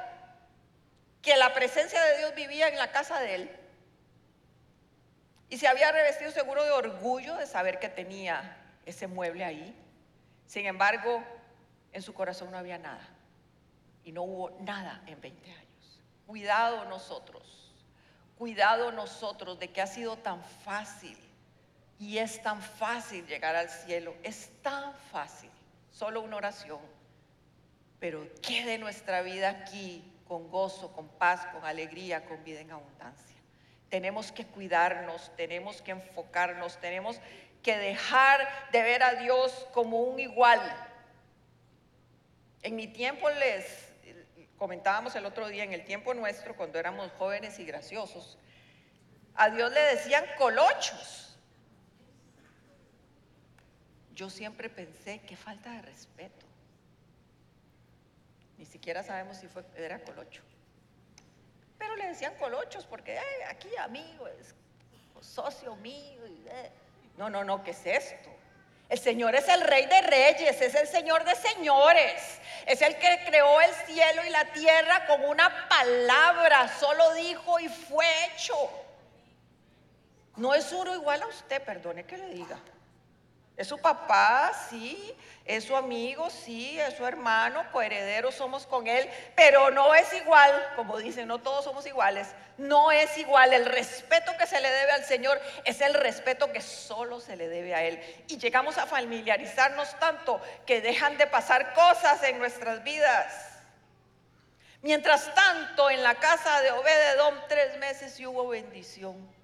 que 1.23 1.37
la 1.37 1.53
presencia 1.55 2.01
de 2.05 2.19
Dios 2.19 2.37
vivía 2.37 2.69
en 2.69 2.79
la 2.79 2.93
casa 2.93 3.19
de 3.19 3.35
él. 3.35 3.66
Y 5.49 5.59
se 5.59 5.69
había 5.69 5.93
revestido 5.93 6.31
seguro 6.31 6.65
de 6.65 6.73
orgullo 6.73 7.37
de 7.37 7.47
saber 7.47 7.79
que 7.79 7.89
tenía 7.89 8.57
ese 8.85 9.07
mueble 9.07 9.45
ahí. 9.45 9.75
Sin 10.47 10.67
embargo, 10.67 11.23
en 11.93 12.03
su 12.03 12.15
corazón 12.15 12.51
no 12.51 12.59
había 12.59 12.79
nada. 12.79 13.09
Y 14.05 14.13
no 14.13 14.23
hubo 14.23 14.51
nada 14.61 15.03
en 15.07 15.21
20 15.21 15.51
años. 15.51 16.03
Cuidado 16.27 16.85
nosotros, 16.87 17.73
cuidado 18.37 18.91
nosotros 18.91 19.59
de 19.59 19.69
que 19.69 19.81
ha 19.81 19.87
sido 19.87 20.17
tan 20.17 20.43
fácil 20.65 21.17
y 21.99 22.19
es 22.19 22.43
tan 22.43 22.61
fácil 22.61 23.27
llegar 23.27 23.55
al 23.57 23.71
cielo. 23.71 24.15
Es 24.23 24.51
tan 24.63 24.95
fácil, 25.13 25.51
solo 25.91 26.21
una 26.21 26.37
oración. 26.37 26.81
Pero 28.01 28.29
quede 28.43 28.79
nuestra 28.79 29.23
vida 29.23 29.51
aquí 29.51 30.05
con 30.29 30.51
gozo, 30.51 30.93
con 30.93 31.09
paz, 31.09 31.47
con 31.47 31.65
alegría, 31.65 32.25
con 32.25 32.43
vida 32.45 32.61
en 32.61 32.73
abundancia. 32.73 33.36
Tenemos 33.91 34.33
que 34.33 34.45
cuidarnos, 34.45 35.35
tenemos 35.37 35.81
que 35.83 35.93
enfocarnos, 35.93 36.79
tenemos 36.81 37.21
que 37.63 37.77
dejar 37.77 38.49
de 38.73 38.83
ver 38.83 39.03
a 39.03 39.15
Dios 39.15 39.69
como 39.73 40.01
un 40.01 40.19
igual. 40.19 40.61
En 42.63 42.77
mi 42.77 42.89
tiempo 42.89 43.31
les 43.31 43.93
comentábamos 44.57 45.15
el 45.15 45.27
otro 45.27 45.49
día, 45.49 45.65
en 45.65 45.73
el 45.73 45.85
tiempo 45.85 46.15
nuestro, 46.15 46.57
cuando 46.57 46.79
éramos 46.79 47.11
jóvenes 47.13 47.59
y 47.59 47.65
graciosos, 47.65 48.39
a 49.35 49.51
Dios 49.51 49.73
le 49.73 49.81
decían 49.81 50.25
colochos. 50.39 51.39
Yo 54.15 54.31
siempre 54.31 54.71
pensé, 54.71 55.21
qué 55.27 55.37
falta 55.37 55.71
de 55.73 55.83
respeto. 55.83 56.47
Ni 58.57 58.65
siquiera 58.65 59.03
sabemos 59.03 59.37
si 59.37 59.47
fue, 59.47 59.63
era 59.77 60.01
colocho. 60.03 60.43
Le 61.97 62.09
decían 62.09 62.35
colochos 62.35 62.85
porque 62.87 63.19
aquí 63.49 63.69
amigo, 63.79 64.29
es 64.29 64.55
socio 65.21 65.77
mío. 65.77 66.23
Eh. 66.27 66.71
No, 67.17 67.31
no, 67.31 67.45
no, 67.45 67.63
¿qué 67.65 67.71
es 67.71 67.87
esto? 67.87 68.31
El 68.89 68.99
Señor 68.99 69.35
es 69.35 69.49
el 69.49 69.63
rey 69.63 69.87
de 69.87 70.01
reyes, 70.03 70.61
es 70.61 70.75
el 70.75 70.87
Señor 70.87 71.25
de 71.25 71.35
señores, 71.35 72.39
es 72.67 72.81
el 72.83 72.97
que 72.99 73.25
creó 73.27 73.61
el 73.61 73.73
cielo 73.87 74.25
y 74.25 74.31
la 74.31 74.45
tierra 74.53 75.07
con 75.07 75.25
una 75.25 75.69
palabra, 75.69 76.69
solo 76.79 77.15
dijo 77.15 77.59
y 77.59 77.69
fue 77.69 78.07
hecho. 78.27 78.55
No 80.37 80.55
es 80.55 80.71
uno 80.73 80.95
igual 80.95 81.23
a 81.23 81.27
usted, 81.27 81.63
perdone 81.63 82.05
que 82.05 82.17
le 82.17 82.29
diga. 82.29 82.59
Es 83.57 83.69
su 83.69 83.79
papá, 83.79 84.53
sí, 84.69 85.17
es 85.47 85.65
su 85.65 85.75
amigo, 85.77 86.29
sí, 86.29 86.79
es 86.79 86.95
su 86.95 87.07
hermano, 87.07 87.65
coherederos 87.73 88.35
somos 88.35 88.67
con 88.67 88.87
él, 88.87 89.09
pero 89.35 89.71
no 89.71 89.95
es 89.95 90.13
igual, 90.13 90.53
como 90.77 90.99
dicen, 90.99 91.27
no 91.27 91.39
todos 91.39 91.65
somos 91.65 91.87
iguales, 91.87 92.29
no 92.59 92.93
es 92.93 93.17
igual. 93.17 93.55
El 93.55 93.65
respeto 93.65 94.33
que 94.39 94.47
se 94.47 94.61
le 94.61 94.71
debe 94.71 94.93
al 94.93 95.05
Señor 95.05 95.41
es 95.65 95.81
el 95.81 95.95
respeto 95.95 96.53
que 96.53 96.61
solo 96.61 97.19
se 97.21 97.37
le 97.37 97.49
debe 97.49 97.75
a 97.75 97.83
Él. 97.83 97.99
Y 98.29 98.37
llegamos 98.37 98.77
a 98.77 98.87
familiarizarnos 98.87 99.99
tanto 99.99 100.41
que 100.67 100.83
dejan 100.83 101.17
de 101.17 101.27
pasar 101.27 101.73
cosas 101.73 102.23
en 102.25 102.39
nuestras 102.39 102.83
vidas. 102.85 103.33
Mientras 104.83 105.35
tanto, 105.35 105.89
en 105.89 106.03
la 106.03 106.17
casa 106.17 106.61
de 106.61 106.73
Obededón 106.73 107.35
tres 107.49 107.79
meses 107.79 108.21
y 108.21 108.27
hubo 108.27 108.49
bendición 108.49 109.36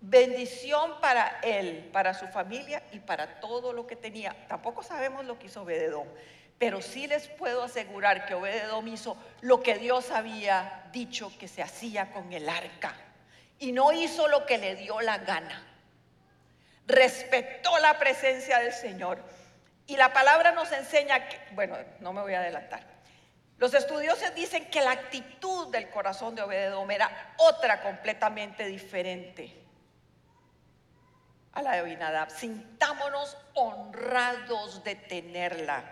bendición 0.00 1.00
para 1.00 1.40
él, 1.42 1.88
para 1.92 2.14
su 2.14 2.26
familia 2.28 2.82
y 2.92 3.00
para 3.00 3.40
todo 3.40 3.72
lo 3.72 3.86
que 3.86 3.96
tenía. 3.96 4.34
Tampoco 4.48 4.82
sabemos 4.82 5.24
lo 5.24 5.38
que 5.38 5.46
hizo 5.46 5.62
Obededón, 5.62 6.08
pero 6.58 6.80
sí 6.80 7.06
les 7.06 7.28
puedo 7.28 7.62
asegurar 7.62 8.26
que 8.26 8.34
Obededón 8.34 8.88
hizo 8.88 9.16
lo 9.40 9.62
que 9.62 9.76
Dios 9.76 10.10
había 10.10 10.88
dicho 10.92 11.32
que 11.38 11.48
se 11.48 11.62
hacía 11.62 12.10
con 12.12 12.32
el 12.32 12.48
arca 12.48 12.94
y 13.58 13.72
no 13.72 13.92
hizo 13.92 14.28
lo 14.28 14.46
que 14.46 14.58
le 14.58 14.76
dio 14.76 15.00
la 15.00 15.18
gana. 15.18 15.64
Respetó 16.86 17.78
la 17.80 17.98
presencia 17.98 18.60
del 18.60 18.72
Señor. 18.72 19.22
Y 19.86 19.96
la 19.96 20.12
palabra 20.12 20.52
nos 20.52 20.70
enseña 20.72 21.28
que, 21.28 21.38
bueno, 21.52 21.76
no 22.00 22.12
me 22.12 22.20
voy 22.20 22.34
a 22.34 22.40
adelantar. 22.40 22.82
Los 23.56 23.74
estudiosos 23.74 24.34
dicen 24.34 24.70
que 24.70 24.82
la 24.82 24.92
actitud 24.92 25.68
del 25.68 25.88
corazón 25.88 26.34
de 26.34 26.42
Obededón 26.42 26.90
era 26.90 27.34
otra 27.38 27.82
completamente 27.82 28.66
diferente 28.66 29.67
a 31.58 31.62
la 31.62 31.72
de 31.72 31.78
Abinadab. 31.78 32.30
Sintámonos 32.30 33.36
honrados 33.54 34.82
de 34.84 34.94
tenerla. 34.94 35.84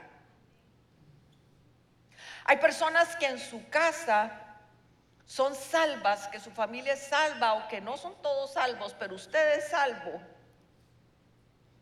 Hay 2.44 2.58
personas 2.58 3.16
que 3.16 3.26
en 3.26 3.38
su 3.38 3.68
casa 3.68 4.30
son 5.26 5.56
salvas, 5.56 6.28
que 6.28 6.38
su 6.38 6.52
familia 6.52 6.92
es 6.92 7.02
salva 7.02 7.54
o 7.54 7.68
que 7.68 7.80
no 7.80 7.96
son 7.96 8.14
todos 8.22 8.52
salvos, 8.52 8.94
pero 8.96 9.16
usted 9.16 9.58
es 9.58 9.68
salvo. 9.68 10.20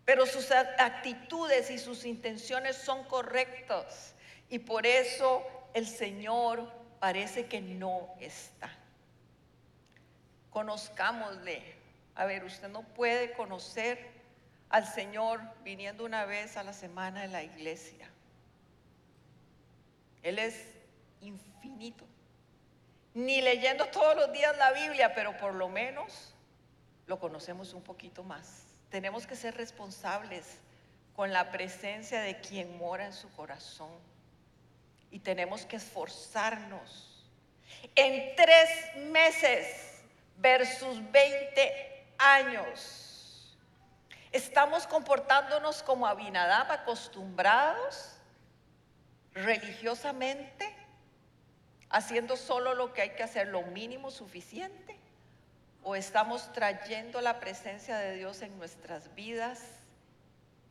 Pero 0.07 0.25
sus 0.25 0.51
actitudes 0.51 1.71
y 1.71 1.79
sus 1.79 2.07
intenciones 2.07 2.77
son 2.77 3.05
correctas 3.05 4.15
y 4.49 4.59
por 4.59 4.87
eso 4.87 5.43
el 5.75 5.87
Señor 5.87 6.73
parece 7.01 7.47
que 7.47 7.61
no 7.61 8.15
está. 8.19 8.71
Conozcámosle, 10.51 11.84
a 12.17 12.27
ver, 12.27 12.45
usted 12.45 12.69
no 12.69 12.83
puede 12.83 13.33
conocer 13.33 14.15
al 14.69 14.87
Señor 14.87 15.41
viniendo 15.63 16.05
una 16.05 16.25
vez 16.25 16.57
a 16.57 16.63
la 16.63 16.73
semana 16.73 17.25
en 17.25 17.33
la 17.33 17.43
iglesia. 17.43 18.09
Él 20.23 20.39
es 20.39 20.65
infinito. 21.21 22.05
Ni 23.15 23.41
leyendo 23.41 23.87
todos 23.87 24.17
los 24.17 24.33
días 24.33 24.57
la 24.59 24.73
Biblia, 24.73 25.15
pero 25.15 25.37
por 25.37 25.55
lo 25.55 25.69
menos 25.69 26.35
lo 27.07 27.19
conocemos 27.19 27.73
un 27.75 27.83
poquito 27.83 28.25
más. 28.25 28.65
Tenemos 28.91 29.27
que 29.27 29.37
ser 29.37 29.57
responsables 29.57 30.59
con 31.15 31.33
la 31.33 31.51
presencia 31.51 32.21
de 32.21 32.41
quien 32.41 32.77
mora 32.79 33.07
en 33.07 33.13
su 33.13 33.31
corazón. 33.33 33.93
Y 35.11 35.21
tenemos 35.21 35.65
que 35.67 35.77
esforzarnos. 35.77 37.25
En 37.95 38.35
tres 38.35 38.69
meses 39.11 40.03
versus 40.39 41.01
20 41.13 41.94
años. 42.25 43.57
Estamos 44.33 44.87
comportándonos 44.87 45.83
como 45.83 46.07
Abinadab, 46.07 46.73
acostumbrados 46.73 48.17
religiosamente, 49.33 50.75
haciendo 51.89 52.37
solo 52.37 52.75
lo 52.75 52.93
que 52.93 53.03
hay 53.03 53.11
que 53.11 53.23
hacer, 53.23 53.49
lo 53.49 53.63
mínimo 53.63 54.11
suficiente, 54.11 54.99
o 55.83 55.95
estamos 55.95 56.53
trayendo 56.53 57.21
la 57.21 57.39
presencia 57.39 57.99
de 57.99 58.17
Dios 58.17 58.43
en 58.43 58.57
nuestras 58.59 59.15
vidas, 59.15 59.63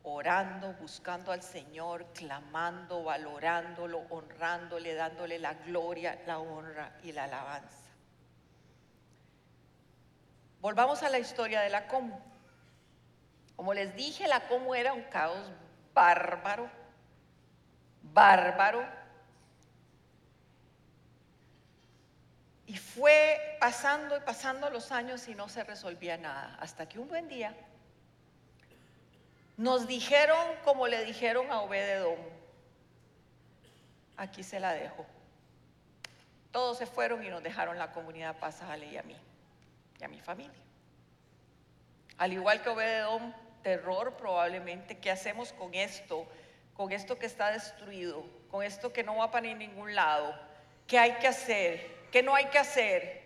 orando, 0.02 0.72
buscando 0.74 1.32
al 1.32 1.42
Señor, 1.42 2.04
clamando, 2.12 3.04
valorándolo, 3.04 4.02
honrándole, 4.10 4.94
dándole 4.94 5.38
la 5.38 5.54
gloria, 5.54 6.20
la 6.26 6.38
honra 6.38 6.92
y 7.02 7.12
la 7.12 7.24
alabanza. 7.24 7.83
Volvamos 10.64 11.02
a 11.02 11.10
la 11.10 11.18
historia 11.18 11.60
de 11.60 11.68
la 11.68 11.86
Como. 11.88 12.18
Como 13.54 13.74
les 13.74 13.94
dije, 13.94 14.26
la 14.26 14.48
Como 14.48 14.74
era 14.74 14.94
un 14.94 15.02
caos 15.02 15.52
bárbaro, 15.92 16.70
bárbaro. 18.00 18.82
Y 22.66 22.78
fue 22.78 23.58
pasando 23.60 24.16
y 24.16 24.20
pasando 24.20 24.70
los 24.70 24.90
años 24.90 25.28
y 25.28 25.34
no 25.34 25.50
se 25.50 25.64
resolvía 25.64 26.16
nada. 26.16 26.56
Hasta 26.58 26.88
que 26.88 26.98
un 26.98 27.08
buen 27.08 27.28
día 27.28 27.54
nos 29.58 29.86
dijeron, 29.86 30.38
como 30.64 30.88
le 30.88 31.04
dijeron 31.04 31.52
a 31.52 31.60
Obededón, 31.60 32.16
aquí 34.16 34.42
se 34.42 34.58
la 34.60 34.72
dejo. 34.72 35.04
Todos 36.52 36.78
se 36.78 36.86
fueron 36.86 37.22
y 37.22 37.28
nos 37.28 37.42
dejaron 37.42 37.78
la 37.78 37.92
comunidad 37.92 38.38
Pasajale 38.38 38.86
y 38.86 38.96
a 38.96 39.02
mí 39.02 39.14
a 40.04 40.08
mi 40.08 40.20
familia. 40.20 40.60
Al 42.18 42.32
igual 42.32 42.62
que 42.62 42.68
Obededón, 42.68 43.34
terror 43.62 44.16
probablemente, 44.16 44.98
¿qué 44.98 45.10
hacemos 45.10 45.52
con 45.52 45.74
esto? 45.74 46.26
Con 46.74 46.92
esto 46.92 47.18
que 47.18 47.26
está 47.26 47.50
destruido, 47.50 48.24
con 48.50 48.62
esto 48.62 48.92
que 48.92 49.02
no 49.02 49.16
va 49.16 49.30
para 49.30 49.52
ningún 49.52 49.94
lado. 49.94 50.34
¿Qué 50.86 50.98
hay 50.98 51.12
que 51.14 51.26
hacer? 51.26 52.08
¿Qué 52.12 52.22
no 52.22 52.34
hay 52.34 52.46
que 52.46 52.58
hacer? 52.58 53.24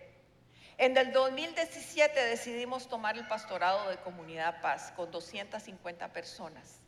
En 0.77 0.95
el 0.97 1.11
2017 1.11 2.25
decidimos 2.25 2.87
tomar 2.87 3.17
el 3.17 3.27
pastorado 3.27 3.89
de 3.89 3.97
Comunidad 3.97 4.61
Paz 4.61 4.93
con 4.95 5.11
250 5.11 6.07
personas 6.13 6.79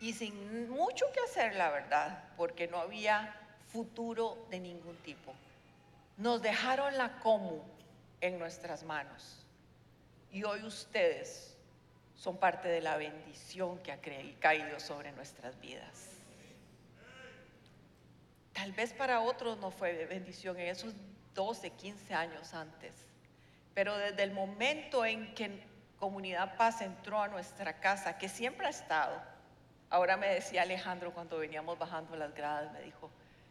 y 0.00 0.14
sin 0.14 0.68
mucho 0.68 1.06
que 1.12 1.20
hacer, 1.20 1.54
la 1.54 1.70
verdad, 1.70 2.24
porque 2.36 2.66
no 2.66 2.78
había 2.78 3.36
futuro 3.68 4.46
de 4.50 4.58
ningún 4.58 4.96
tipo. 4.96 5.32
Nos 6.16 6.42
dejaron 6.42 6.98
la 6.98 7.20
comu 7.20 7.62
en 8.20 8.38
nuestras 8.38 8.82
manos 8.82 9.40
y 10.32 10.44
hoy 10.44 10.62
ustedes 10.62 11.56
son 12.14 12.36
parte 12.36 12.68
de 12.68 12.80
la 12.80 12.96
bendición 12.96 13.78
que 13.78 13.92
ha 13.92 13.98
caído 14.40 14.78
sobre 14.78 15.12
nuestras 15.12 15.58
vidas. 15.60 16.08
Tal 18.52 18.72
vez 18.72 18.92
para 18.92 19.20
otros 19.20 19.58
no 19.58 19.70
fue 19.70 20.04
bendición 20.04 20.58
en 20.58 20.68
esos 20.68 20.92
12, 21.34 21.70
15 21.70 22.14
años 22.14 22.52
antes, 22.52 22.92
pero 23.74 23.96
desde 23.96 24.22
el 24.22 24.32
momento 24.32 25.04
en 25.04 25.34
que 25.34 25.62
Comunidad 25.98 26.56
Paz 26.56 26.80
entró 26.80 27.22
a 27.22 27.28
nuestra 27.28 27.80
casa, 27.80 28.18
que 28.18 28.28
siempre 28.28 28.66
ha 28.66 28.70
estado, 28.70 29.20
ahora 29.88 30.16
me 30.16 30.28
decía 30.28 30.62
Alejandro 30.62 31.12
cuando 31.12 31.38
veníamos 31.38 31.78
bajando 31.78 32.16
las 32.16 32.34
gradas, 32.34 32.72
me 32.72 32.80
dijo, 32.80 33.10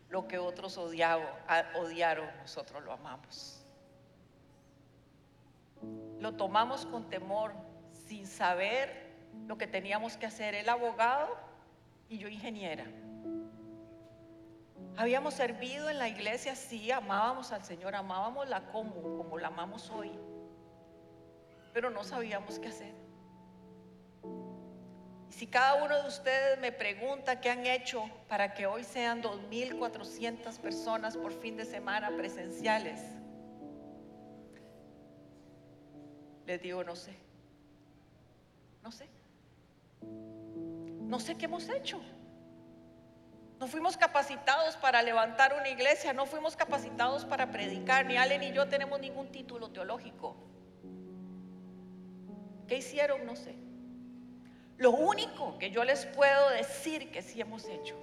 lo 0.10 0.28
que 0.28 0.38
otros 0.40 0.78
odiaron, 0.78 1.28
odiaron 1.76 2.28
nosotros 2.42 2.84
lo 2.84 2.94
amamos. 2.94 3.59
Lo 6.20 6.34
tomamos 6.36 6.86
con 6.86 7.10
temor, 7.10 7.54
sin 8.08 8.28
saber 8.28 9.10
lo 9.48 9.58
que 9.58 9.68
teníamos 9.68 10.18
que 10.18 10.26
hacer. 10.26 10.56
Él 10.56 10.70
abogado 10.70 11.38
y 12.10 12.18
yo 12.18 12.28
ingeniera. 12.28 12.86
Habíamos 14.98 15.34
servido 15.34 15.90
en 15.90 15.98
la 15.98 16.10
iglesia, 16.10 16.56
sí, 16.56 16.92
amábamos 16.92 17.54
al 17.54 17.64
Señor, 17.64 17.96
amábamos 17.96 18.50
la 18.50 18.66
como, 18.66 18.94
como 19.18 19.38
la 19.38 19.48
amamos 19.48 19.90
hoy, 19.92 20.12
pero 21.74 21.90
no 21.90 22.04
sabíamos 22.04 22.60
qué 22.60 22.68
hacer. 22.68 22.94
Y 25.30 25.32
si 25.32 25.48
cada 25.48 25.84
uno 25.84 26.02
de 26.02 26.08
ustedes 26.08 26.60
me 26.60 26.74
pregunta 26.74 27.40
qué 27.40 27.50
han 27.50 27.66
hecho 27.66 28.10
para 28.28 28.54
que 28.54 28.66
hoy 28.68 28.84
sean 28.84 29.24
2.400 29.24 30.58
personas 30.60 31.16
por 31.16 31.32
fin 31.32 31.56
de 31.56 31.64
semana 31.64 32.12
presenciales, 32.18 33.00
les 36.50 36.60
digo, 36.64 36.84
no 36.84 36.96
sé, 36.96 37.14
no 38.82 38.92
sé, 38.92 39.08
no 40.02 41.20
sé 41.20 41.38
qué 41.38 41.46
hemos 41.46 41.70
hecho. 41.70 42.02
No 43.60 43.68
fuimos 43.68 43.98
capacitados 43.98 44.76
para 44.78 45.04
levantar 45.04 45.54
una 45.54 45.70
iglesia, 45.70 46.12
no 46.12 46.26
fuimos 46.26 46.56
capacitados 46.56 47.24
para 47.26 47.52
predicar, 47.52 48.08
ni 48.08 48.18
Ale 48.18 48.40
ni 48.40 48.52
yo 48.52 48.68
tenemos 48.68 49.00
ningún 49.00 49.32
título 49.32 49.70
teológico. 49.70 50.38
¿Qué 52.68 52.78
hicieron? 52.78 53.28
No 53.28 53.36
sé. 53.36 53.54
Lo 54.78 54.90
único 54.90 55.60
que 55.60 55.70
yo 55.70 55.84
les 55.84 56.08
puedo 56.08 56.50
decir 56.50 57.12
que 57.12 57.22
sí 57.22 57.42
hemos 57.42 57.66
hecho 57.66 57.96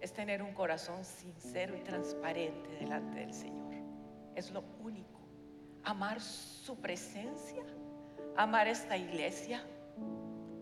es 0.00 0.12
tener 0.12 0.42
un 0.42 0.52
corazón 0.52 1.04
sincero 1.04 1.76
y 1.76 1.82
transparente 1.82 2.70
delante 2.80 3.20
del 3.20 3.34
Señor. 3.34 3.72
Es 4.34 4.50
lo 4.50 4.64
único. 4.80 5.15
Amar 5.86 6.20
su 6.20 6.76
presencia, 6.76 7.62
amar 8.36 8.68
esta 8.68 8.98
iglesia 8.98 9.64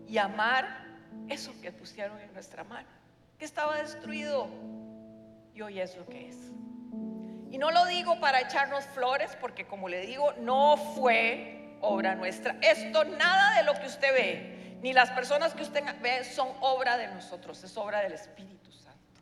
y 0.07 0.17
amar 0.17 0.85
eso 1.27 1.51
que 1.61 1.73
pusieron 1.73 2.17
en 2.21 2.31
nuestra 2.33 2.63
mano 2.63 2.95
que 3.37 3.45
estaba 3.45 3.77
destruido 3.77 4.47
y 5.53 5.61
hoy 5.61 5.79
es 5.79 5.95
lo 5.97 6.05
que 6.05 6.29
es. 6.29 6.37
Y 7.51 7.57
no 7.57 7.71
lo 7.71 7.85
digo 7.85 8.19
para 8.19 8.41
echarnos 8.41 8.85
flores, 8.85 9.37
porque 9.39 9.65
como 9.65 9.87
le 9.87 10.05
digo, 10.05 10.33
no 10.39 10.77
fue 10.77 11.77
obra 11.81 12.15
nuestra. 12.15 12.57
Esto, 12.61 13.05
nada 13.05 13.57
de 13.57 13.63
lo 13.63 13.73
que 13.73 13.87
usted 13.87 14.13
ve, 14.13 14.77
ni 14.81 14.93
las 14.93 15.11
personas 15.11 15.53
que 15.53 15.63
usted 15.63 15.83
ve, 16.01 16.23
son 16.23 16.49
obra 16.61 16.97
de 16.97 17.07
nosotros, 17.07 17.63
es 17.63 17.77
obra 17.77 18.01
del 18.01 18.13
Espíritu 18.13 18.71
Santo. 18.71 19.21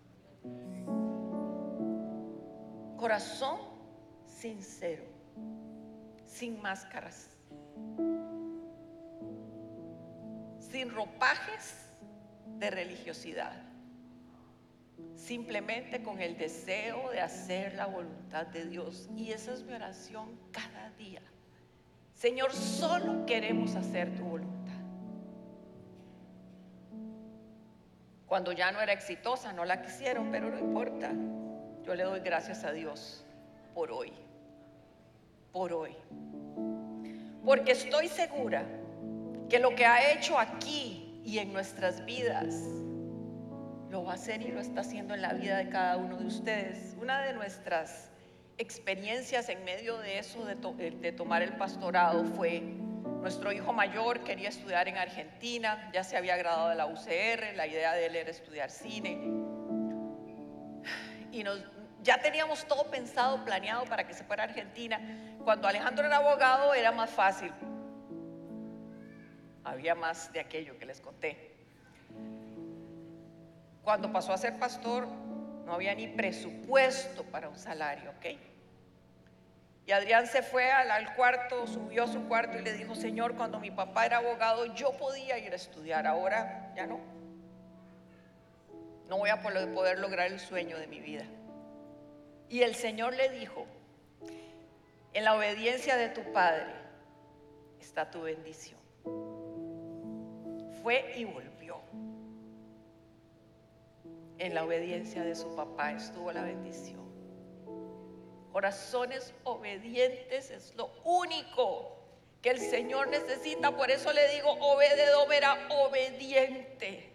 Corazón 2.98 3.60
sincero, 4.26 5.04
sin 6.34 6.62
máscaras, 6.62 7.30
sin 10.60 10.90
ropajes 10.90 11.76
de 12.60 12.70
religiosidad 12.70 13.74
simplemente 15.16 16.04
con 16.04 16.20
el 16.20 16.38
deseo 16.38 17.10
de 17.12 17.22
hacer 17.22 17.76
la 17.76 17.86
voluntad 17.86 18.48
de 18.48 18.66
Dios. 18.66 19.10
Y 19.16 19.32
esa 19.32 19.54
es 19.54 19.64
mi 19.64 19.74
oración 19.74 20.38
cada 20.52 20.90
día. 20.92 21.22
Señor, 22.14 22.52
solo 22.54 23.26
queremos 23.26 23.76
hacer 23.76 24.14
tu 24.16 24.24
voluntad. 24.24 24.74
Cuando 28.28 28.52
ya 28.52 28.72
no 28.72 28.82
era 28.82 28.94
exitosa, 28.94 29.54
no 29.54 29.64
la 29.64 29.82
quisieron, 29.82 30.32
pero 30.32 30.50
no 30.50 30.60
importa. 30.60 31.12
Yo 31.84 31.96
le 31.96 32.04
doy 32.04 32.20
gracias 32.22 32.64
a 32.64 32.72
Dios 32.72 33.26
por 33.74 33.92
hoy. 33.92 34.12
Por 35.54 35.72
hoy. 35.72 35.96
Porque 37.46 37.74
estoy 37.74 38.08
segura 38.08 38.66
que 39.50 39.60
lo 39.60 39.76
que 39.76 39.86
ha 39.86 40.12
hecho 40.12 40.40
aquí 40.40 41.22
y 41.24 41.38
en 41.38 41.54
nuestras 41.54 42.04
vidas 42.06 42.56
lo 43.92 44.04
va 44.04 44.14
a 44.14 44.16
hacer 44.16 44.42
y 44.42 44.48
lo 44.48 44.60
está 44.60 44.82
haciendo 44.82 45.14
en 45.14 45.22
la 45.22 45.34
vida 45.34 45.58
de 45.58 45.70
cada 45.70 45.98
uno 45.98 46.18
de 46.18 46.26
ustedes. 46.26 46.98
Una 47.00 47.22
de 47.22 47.34
nuestras 47.34 48.10
experiencias 48.58 49.48
en 49.50 49.64
medio 49.64 50.00
de 50.00 50.18
eso, 50.18 50.44
de, 50.44 51.12
tomar 51.12 51.44
el 51.44 51.54
pastorado, 51.54 52.26
fue 52.26 52.62
nuestro 53.22 53.52
hijo 53.52 53.72
mayor 53.72 54.24
quería 54.24 54.50
estudiar 54.50 54.88
en 54.88 54.98
Argentina, 54.98 55.92
ya 55.94 56.04
se 56.04 56.18
había 56.18 56.36
graduado 56.36 56.70
de 56.70 56.76
la 56.76 56.88
UCR, 56.88 57.56
la 57.56 57.68
idea 57.68 57.94
de 57.94 58.08
él 58.08 58.16
era 58.16 58.32
estudiar 58.32 58.72
cine. 58.72 59.20
Y 61.32 61.44
nos, 61.44 61.64
ya 62.04 62.18
teníamos 62.22 62.68
todo 62.68 62.84
pensado, 62.92 63.44
planeado 63.46 63.86
para 63.86 64.06
que 64.06 64.14
se 64.14 64.24
fuera 64.24 64.44
a 64.44 64.48
Argentina. 64.48 65.00
Cuando 65.44 65.68
Alejandro 65.68 66.06
era 66.06 66.18
abogado 66.18 66.74
era 66.74 66.92
más 66.92 67.10
fácil. 67.10 67.52
Había 69.64 69.96
más 69.96 70.32
de 70.34 70.42
aquello 70.42 70.78
que 70.78 70.86
les 70.86 71.00
conté. 71.00 71.56
Cuando 73.84 74.12
pasó 74.12 74.34
a 74.34 74.38
ser 74.38 74.60
pastor, 74.60 75.08
no 75.08 75.74
había 75.74 75.96
ni 75.96 76.08
presupuesto 76.08 77.24
para 77.24 77.48
un 77.48 77.58
salario, 77.58 78.12
¿ok? 78.12 78.26
Y 79.86 79.92
Adrián 79.92 80.28
se 80.28 80.44
fue 80.44 80.72
al, 80.72 81.14
cuarto, 81.16 81.68
subió 81.68 82.04
a 82.04 82.08
su 82.08 82.26
cuarto 82.28 82.58
y 82.58 82.62
le 82.62 82.74
dijo, 82.74 82.96
Señor, 82.96 83.36
cuando 83.36 83.60
mi 83.60 83.72
papá 83.72 84.06
era 84.06 84.18
abogado, 84.18 84.74
yo 84.76 84.92
podía 84.98 85.38
ir 85.38 85.52
a 85.52 85.56
estudiar, 85.56 86.08
ahora 86.08 86.72
ya 86.76 86.86
no. 86.86 87.00
No 89.10 89.18
voy 89.18 89.30
a 89.30 89.42
poder 89.42 90.00
lograr 90.00 90.28
el 90.28 90.40
sueño 90.40 90.78
de 90.78 90.88
mi 90.88 91.02
vida. 91.02 91.26
Y 92.54 92.62
el 92.62 92.76
Señor 92.76 93.16
le 93.16 93.30
dijo, 93.30 93.66
en 95.12 95.24
la 95.24 95.36
obediencia 95.36 95.98
de 95.98 96.10
tu 96.10 96.22
Padre 96.34 96.72
está 97.82 98.12
tu 98.12 98.22
bendición. 98.22 98.80
Fue 100.84 101.16
y 101.16 101.26
volvió. 101.26 101.82
En 104.38 104.54
la 104.54 104.66
obediencia 104.66 105.24
de 105.24 105.34
su 105.34 105.56
papá 105.56 105.94
estuvo 105.94 106.32
la 106.32 106.44
bendición. 106.44 107.02
Corazones 108.52 109.34
obedientes 109.46 110.52
es 110.52 110.76
lo 110.76 110.92
único 111.06 111.98
que 112.44 112.52
el 112.52 112.60
Señor 112.60 113.08
necesita. 113.08 113.76
Por 113.76 113.90
eso 113.90 114.14
le 114.14 114.30
digo, 114.30 114.52
obededor 114.52 115.34
era 115.34 115.58
obediente, 115.72 117.12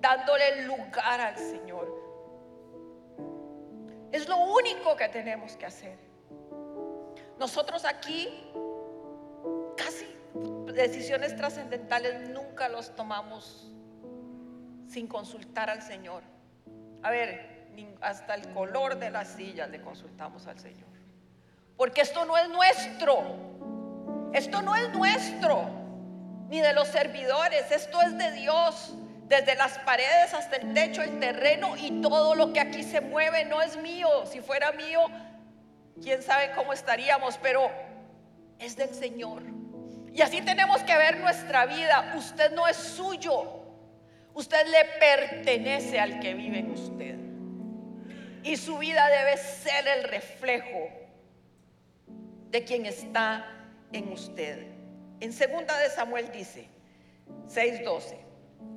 dándole 0.00 0.62
lugar 0.62 1.20
al 1.20 1.36
Señor. 1.36 2.05
Es 4.12 4.28
lo 4.28 4.36
único 4.36 4.96
que 4.96 5.08
tenemos 5.08 5.56
que 5.56 5.66
hacer. 5.66 5.98
Nosotros 7.38 7.84
aquí 7.84 8.28
casi 9.76 10.06
decisiones 10.74 11.36
trascendentales 11.36 12.28
nunca 12.30 12.68
los 12.68 12.94
tomamos 12.94 13.70
sin 14.88 15.06
consultar 15.06 15.70
al 15.70 15.82
Señor. 15.82 16.22
A 17.02 17.10
ver, 17.10 17.56
hasta 18.00 18.34
el 18.34 18.52
color 18.52 18.98
de 18.98 19.10
las 19.10 19.28
sillas 19.28 19.68
le 19.70 19.80
consultamos 19.80 20.46
al 20.46 20.58
Señor. 20.58 20.88
Porque 21.76 22.00
esto 22.00 22.24
no 22.24 22.38
es 22.38 22.48
nuestro. 22.48 23.18
Esto 24.32 24.62
no 24.62 24.74
es 24.74 24.90
nuestro. 24.92 25.64
Ni 26.48 26.60
de 26.60 26.72
los 26.72 26.88
servidores. 26.88 27.70
Esto 27.70 28.00
es 28.02 28.16
de 28.16 28.32
Dios. 28.32 28.94
Desde 29.28 29.56
las 29.56 29.78
paredes 29.80 30.32
hasta 30.34 30.56
el 30.56 30.72
techo, 30.72 31.02
el 31.02 31.18
terreno 31.18 31.76
y 31.76 32.00
todo 32.00 32.34
lo 32.36 32.52
que 32.52 32.60
aquí 32.60 32.84
se 32.84 33.00
mueve 33.00 33.44
no 33.44 33.60
es 33.60 33.76
mío. 33.76 34.24
Si 34.24 34.40
fuera 34.40 34.70
mío, 34.72 35.00
quién 36.00 36.22
sabe 36.22 36.52
cómo 36.54 36.72
estaríamos. 36.72 37.36
Pero 37.42 37.70
es 38.58 38.76
del 38.76 38.94
Señor. 38.94 39.42
Y 40.12 40.22
así 40.22 40.40
tenemos 40.42 40.82
que 40.84 40.96
ver 40.96 41.18
nuestra 41.18 41.66
vida. 41.66 42.14
Usted 42.16 42.52
no 42.52 42.68
es 42.68 42.76
suyo. 42.76 43.64
Usted 44.32 44.66
le 44.68 44.84
pertenece 45.00 45.98
al 45.98 46.20
que 46.20 46.34
vive 46.34 46.60
en 46.60 46.70
usted. 46.70 47.16
Y 48.44 48.56
su 48.56 48.78
vida 48.78 49.08
debe 49.08 49.36
ser 49.38 49.88
el 49.88 50.04
reflejo 50.04 50.88
de 52.50 52.62
quien 52.64 52.86
está 52.86 53.44
en 53.92 54.12
usted. 54.12 54.68
En 55.18 55.32
segunda 55.32 55.76
de 55.78 55.90
Samuel 55.90 56.30
dice 56.30 56.68
6:12. 57.48 58.25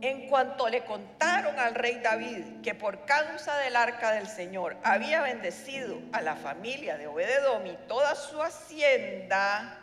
En 0.01 0.29
cuanto 0.29 0.69
le 0.69 0.85
contaron 0.85 1.59
al 1.59 1.75
rey 1.75 1.99
David 2.01 2.61
que 2.63 2.73
por 2.73 3.05
causa 3.05 3.57
del 3.57 3.75
arca 3.75 4.11
del 4.11 4.27
Señor 4.27 4.77
había 4.83 5.21
bendecido 5.21 5.97
a 6.13 6.21
la 6.21 6.35
familia 6.35 6.97
de 6.97 7.07
Obededom 7.07 7.65
y 7.65 7.77
toda 7.87 8.15
su 8.15 8.41
hacienda, 8.41 9.77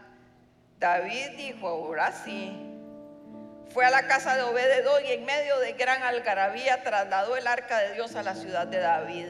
David 0.79 1.37
dijo, 1.37 1.69
ahora 1.69 2.13
sí, 2.13 2.67
fue 3.75 3.85
a 3.85 3.91
la 3.91 4.07
casa 4.07 4.37
de 4.37 4.43
Obededom 4.43 5.05
y 5.05 5.13
en 5.13 5.27
medio 5.27 5.59
de 5.59 5.73
gran 5.75 6.03
algarabía 6.03 6.83
trasladó 6.83 7.37
el 7.37 7.47
arca 7.47 7.79
de 7.79 7.93
Dios 7.93 8.17
a 8.17 8.23
la 8.23 8.35
ciudad 8.35 8.67
de 8.67 8.79
David. 8.79 9.29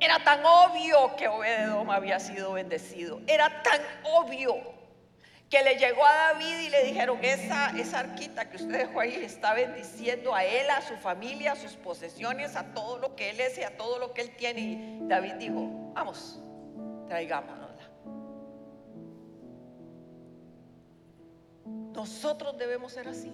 Era 0.00 0.24
tan 0.24 0.40
obvio 0.44 1.14
que 1.16 1.28
Obededom 1.28 1.90
había 1.90 2.18
sido 2.18 2.54
bendecido, 2.54 3.20
era 3.26 3.62
tan 3.62 3.80
obvio 4.04 4.56
que 5.52 5.62
le 5.62 5.76
llegó 5.76 6.02
a 6.02 6.14
David 6.14 6.60
y 6.60 6.70
le 6.70 6.82
dijeron, 6.82 7.18
esa, 7.22 7.78
esa 7.78 7.98
arquita 7.98 8.48
que 8.48 8.56
usted 8.56 8.86
dejó 8.86 9.00
ahí 9.00 9.16
está 9.16 9.52
bendiciendo 9.52 10.34
a 10.34 10.46
él, 10.46 10.70
a 10.70 10.80
su 10.80 10.96
familia, 10.96 11.52
a 11.52 11.56
sus 11.56 11.72
posesiones, 11.72 12.56
a 12.56 12.72
todo 12.72 12.96
lo 12.98 13.14
que 13.14 13.28
él 13.28 13.38
es 13.38 13.58
y 13.58 13.62
a 13.62 13.76
todo 13.76 13.98
lo 13.98 14.14
que 14.14 14.22
él 14.22 14.34
tiene. 14.34 14.60
Y 14.60 15.00
David 15.02 15.34
dijo, 15.34 15.92
vamos, 15.92 16.40
traigámonosla. 17.06 17.86
Nosotros 21.66 22.56
debemos 22.56 22.92
ser 22.92 23.08
así. 23.08 23.30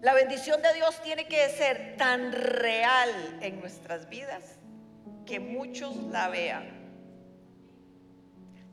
La 0.00 0.14
bendición 0.14 0.62
de 0.62 0.72
Dios 0.72 0.98
tiene 1.02 1.28
que 1.28 1.46
ser 1.50 1.98
tan 1.98 2.32
real 2.32 3.10
en 3.42 3.60
nuestras 3.60 4.08
vidas 4.08 4.56
que 5.26 5.40
muchos 5.40 5.94
la 6.04 6.30
vean. 6.30 6.70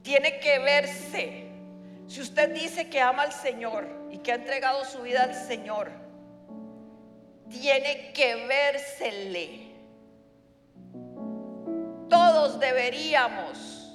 Tiene 0.04 0.40
que 0.40 0.60
verse 0.60 1.49
si 2.10 2.22
usted 2.22 2.52
dice 2.56 2.90
que 2.90 3.00
ama 3.00 3.22
al 3.22 3.32
Señor 3.32 3.88
y 4.10 4.18
que 4.18 4.32
ha 4.32 4.36
entregado 4.36 4.84
su 4.84 5.04
vida 5.04 5.26
al 5.26 5.36
Señor, 5.36 5.92
tiene 7.52 8.12
que 8.14 8.48
vérsele. 8.48 9.76
Todos 12.10 12.60
deberíamos 12.60 13.94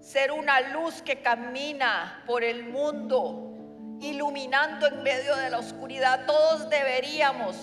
ser 0.00 0.30
una 0.30 0.60
luz 0.60 1.02
que 1.02 1.20
camina 1.20 2.22
por 2.28 2.44
el 2.44 2.62
mundo, 2.62 3.98
iluminando 4.00 4.86
en 4.86 5.02
medio 5.02 5.34
de 5.34 5.50
la 5.50 5.58
oscuridad. 5.58 6.26
Todos 6.26 6.70
deberíamos 6.70 7.56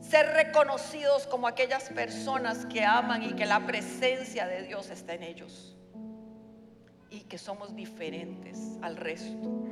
ser 0.00 0.26
reconocidos 0.30 1.24
como 1.28 1.46
aquellas 1.46 1.84
personas 1.90 2.66
que 2.66 2.84
aman 2.84 3.22
y 3.22 3.32
que 3.34 3.46
la 3.46 3.64
presencia 3.64 4.48
de 4.48 4.64
Dios 4.64 4.90
está 4.90 5.14
en 5.14 5.22
ellos 5.22 5.77
y 7.10 7.20
que 7.20 7.38
somos 7.38 7.74
diferentes 7.74 8.58
al 8.82 8.96
resto. 8.96 9.66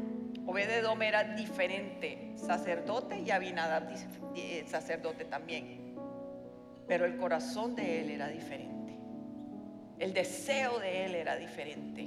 Obededom 0.46 1.02
era 1.02 1.24
diferente, 1.24 2.32
sacerdote 2.36 3.18
y 3.20 3.30
Abinadab 3.30 3.88
eh, 4.36 4.64
sacerdote 4.68 5.24
también. 5.24 5.96
Pero 6.86 7.04
el 7.04 7.16
corazón 7.16 7.74
de 7.74 8.00
él 8.00 8.10
era 8.10 8.28
diferente. 8.28 8.96
El 9.98 10.12
deseo 10.12 10.78
de 10.78 11.06
él 11.06 11.14
era 11.14 11.36
diferente. 11.36 12.06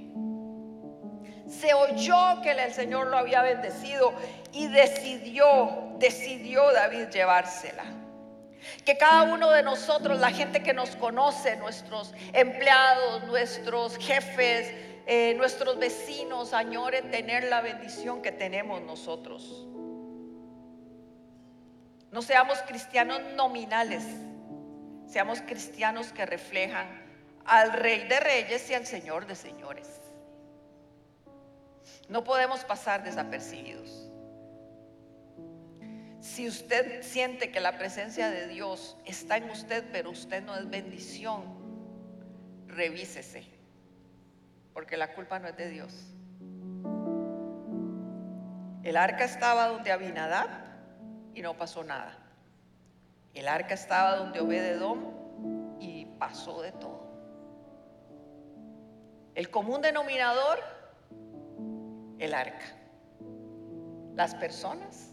Se 1.47 1.73
oyó 1.73 2.41
que 2.41 2.51
el 2.51 2.71
Señor 2.71 3.07
lo 3.07 3.17
había 3.17 3.41
bendecido 3.41 4.13
y 4.53 4.67
decidió, 4.67 5.95
decidió 5.97 6.71
David 6.71 7.07
llevársela. 7.11 7.83
Que 8.85 8.97
cada 8.97 9.23
uno 9.23 9.49
de 9.51 9.63
nosotros, 9.63 10.19
la 10.19 10.31
gente 10.31 10.61
que 10.61 10.73
nos 10.73 10.95
conoce, 10.95 11.55
nuestros 11.57 12.13
empleados, 12.33 13.23
nuestros 13.25 13.97
jefes, 13.97 14.71
eh, 15.11 15.33
nuestros 15.33 15.79
vecinos 15.79 16.53
añoren 16.53 17.09
tener 17.09 17.45
la 17.45 17.61
bendición 17.61 18.21
que 18.21 18.31
tenemos 18.31 18.79
nosotros. 18.83 19.65
No 22.11 22.21
seamos 22.21 22.59
cristianos 22.67 23.19
nominales, 23.35 24.03
seamos 25.07 25.41
cristianos 25.41 26.13
que 26.13 26.27
reflejan 26.27 26.87
al 27.43 27.73
Rey 27.73 28.07
de 28.07 28.19
Reyes 28.19 28.69
y 28.69 28.75
al 28.75 28.85
Señor 28.85 29.25
de 29.25 29.35
Señores. 29.35 29.99
No 32.07 32.23
podemos 32.23 32.63
pasar 32.63 33.03
desapercibidos. 33.03 34.11
Si 36.21 36.47
usted 36.47 37.01
siente 37.01 37.51
que 37.51 37.59
la 37.59 37.79
presencia 37.79 38.29
de 38.29 38.47
Dios 38.47 38.95
está 39.05 39.37
en 39.37 39.49
usted, 39.49 39.85
pero 39.91 40.11
usted 40.11 40.43
no 40.43 40.55
es 40.55 40.69
bendición, 40.69 41.45
revísese 42.67 43.58
porque 44.73 44.97
la 44.97 45.13
culpa 45.13 45.39
no 45.39 45.47
es 45.47 45.57
de 45.57 45.69
Dios. 45.69 46.13
El 48.83 48.97
arca 48.97 49.25
estaba 49.25 49.67
donde 49.67 49.91
Abinadab 49.91 50.49
y 51.33 51.41
no 51.41 51.55
pasó 51.55 51.83
nada. 51.83 52.17
El 53.33 53.47
arca 53.47 53.73
estaba 53.73 54.15
donde 54.15 54.39
Obededom 54.39 55.79
y 55.79 56.05
pasó 56.17 56.61
de 56.61 56.71
todo. 56.71 57.07
El 59.35 59.49
común 59.49 59.81
denominador, 59.81 60.59
el 62.19 62.33
arca. 62.33 62.75
Las 64.15 64.35
personas 64.35 65.11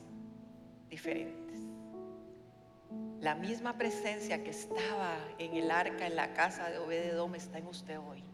diferentes. 0.88 1.60
La 3.20 3.34
misma 3.34 3.76
presencia 3.76 4.42
que 4.42 4.50
estaba 4.50 5.16
en 5.38 5.54
el 5.54 5.70
arca 5.70 6.06
en 6.06 6.16
la 6.16 6.32
casa 6.34 6.70
de 6.70 6.78
Obededom 6.78 7.34
está 7.34 7.58
en 7.58 7.66
usted 7.66 7.98
hoy 7.98 8.25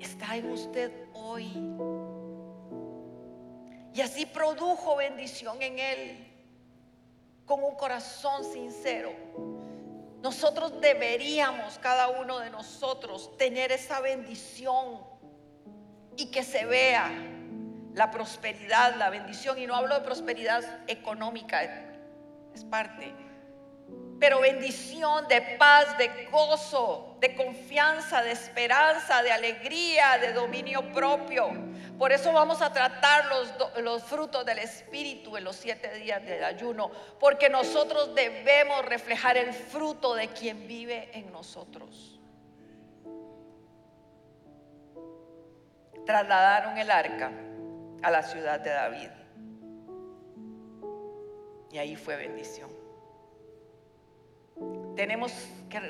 está 0.00 0.36
en 0.36 0.50
usted 0.50 0.90
hoy. 1.14 1.52
Y 3.92 4.00
así 4.00 4.26
produjo 4.26 4.96
bendición 4.96 5.60
en 5.60 5.78
él 5.78 6.26
con 7.44 7.62
un 7.62 7.74
corazón 7.74 8.44
sincero. 8.44 9.12
Nosotros 10.22 10.80
deberíamos, 10.80 11.78
cada 11.78 12.08
uno 12.08 12.38
de 12.38 12.50
nosotros, 12.50 13.36
tener 13.36 13.72
esa 13.72 14.00
bendición 14.00 15.00
y 16.16 16.30
que 16.30 16.42
se 16.42 16.66
vea 16.66 17.10
la 17.94 18.10
prosperidad, 18.10 18.96
la 18.96 19.10
bendición. 19.10 19.58
Y 19.58 19.66
no 19.66 19.74
hablo 19.74 19.94
de 19.94 20.02
prosperidad 20.02 20.62
económica, 20.88 21.62
es 22.54 22.64
parte 22.64 23.29
pero 24.20 24.38
bendición 24.38 25.26
de 25.28 25.40
paz, 25.58 25.96
de 25.96 26.28
gozo, 26.30 27.16
de 27.20 27.34
confianza, 27.34 28.22
de 28.22 28.32
esperanza, 28.32 29.22
de 29.22 29.32
alegría, 29.32 30.18
de 30.20 30.34
dominio 30.34 30.92
propio. 30.92 31.48
Por 31.98 32.12
eso 32.12 32.30
vamos 32.30 32.60
a 32.60 32.70
tratar 32.70 33.24
los, 33.26 33.54
los 33.82 34.04
frutos 34.04 34.44
del 34.44 34.58
Espíritu 34.58 35.38
en 35.38 35.44
los 35.44 35.56
siete 35.56 35.94
días 35.94 36.22
del 36.22 36.44
ayuno, 36.44 36.90
porque 37.18 37.48
nosotros 37.48 38.14
debemos 38.14 38.84
reflejar 38.84 39.38
el 39.38 39.54
fruto 39.54 40.14
de 40.14 40.28
quien 40.28 40.68
vive 40.68 41.08
en 41.14 41.32
nosotros. 41.32 42.20
Trasladaron 46.04 46.76
el 46.76 46.90
arca 46.90 47.32
a 48.02 48.10
la 48.10 48.22
ciudad 48.22 48.60
de 48.60 48.70
David. 48.70 49.10
Y 51.72 51.78
ahí 51.78 51.96
fue 51.96 52.16
bendición. 52.16 52.79
Tenemos 54.96 55.32
que 55.68 55.80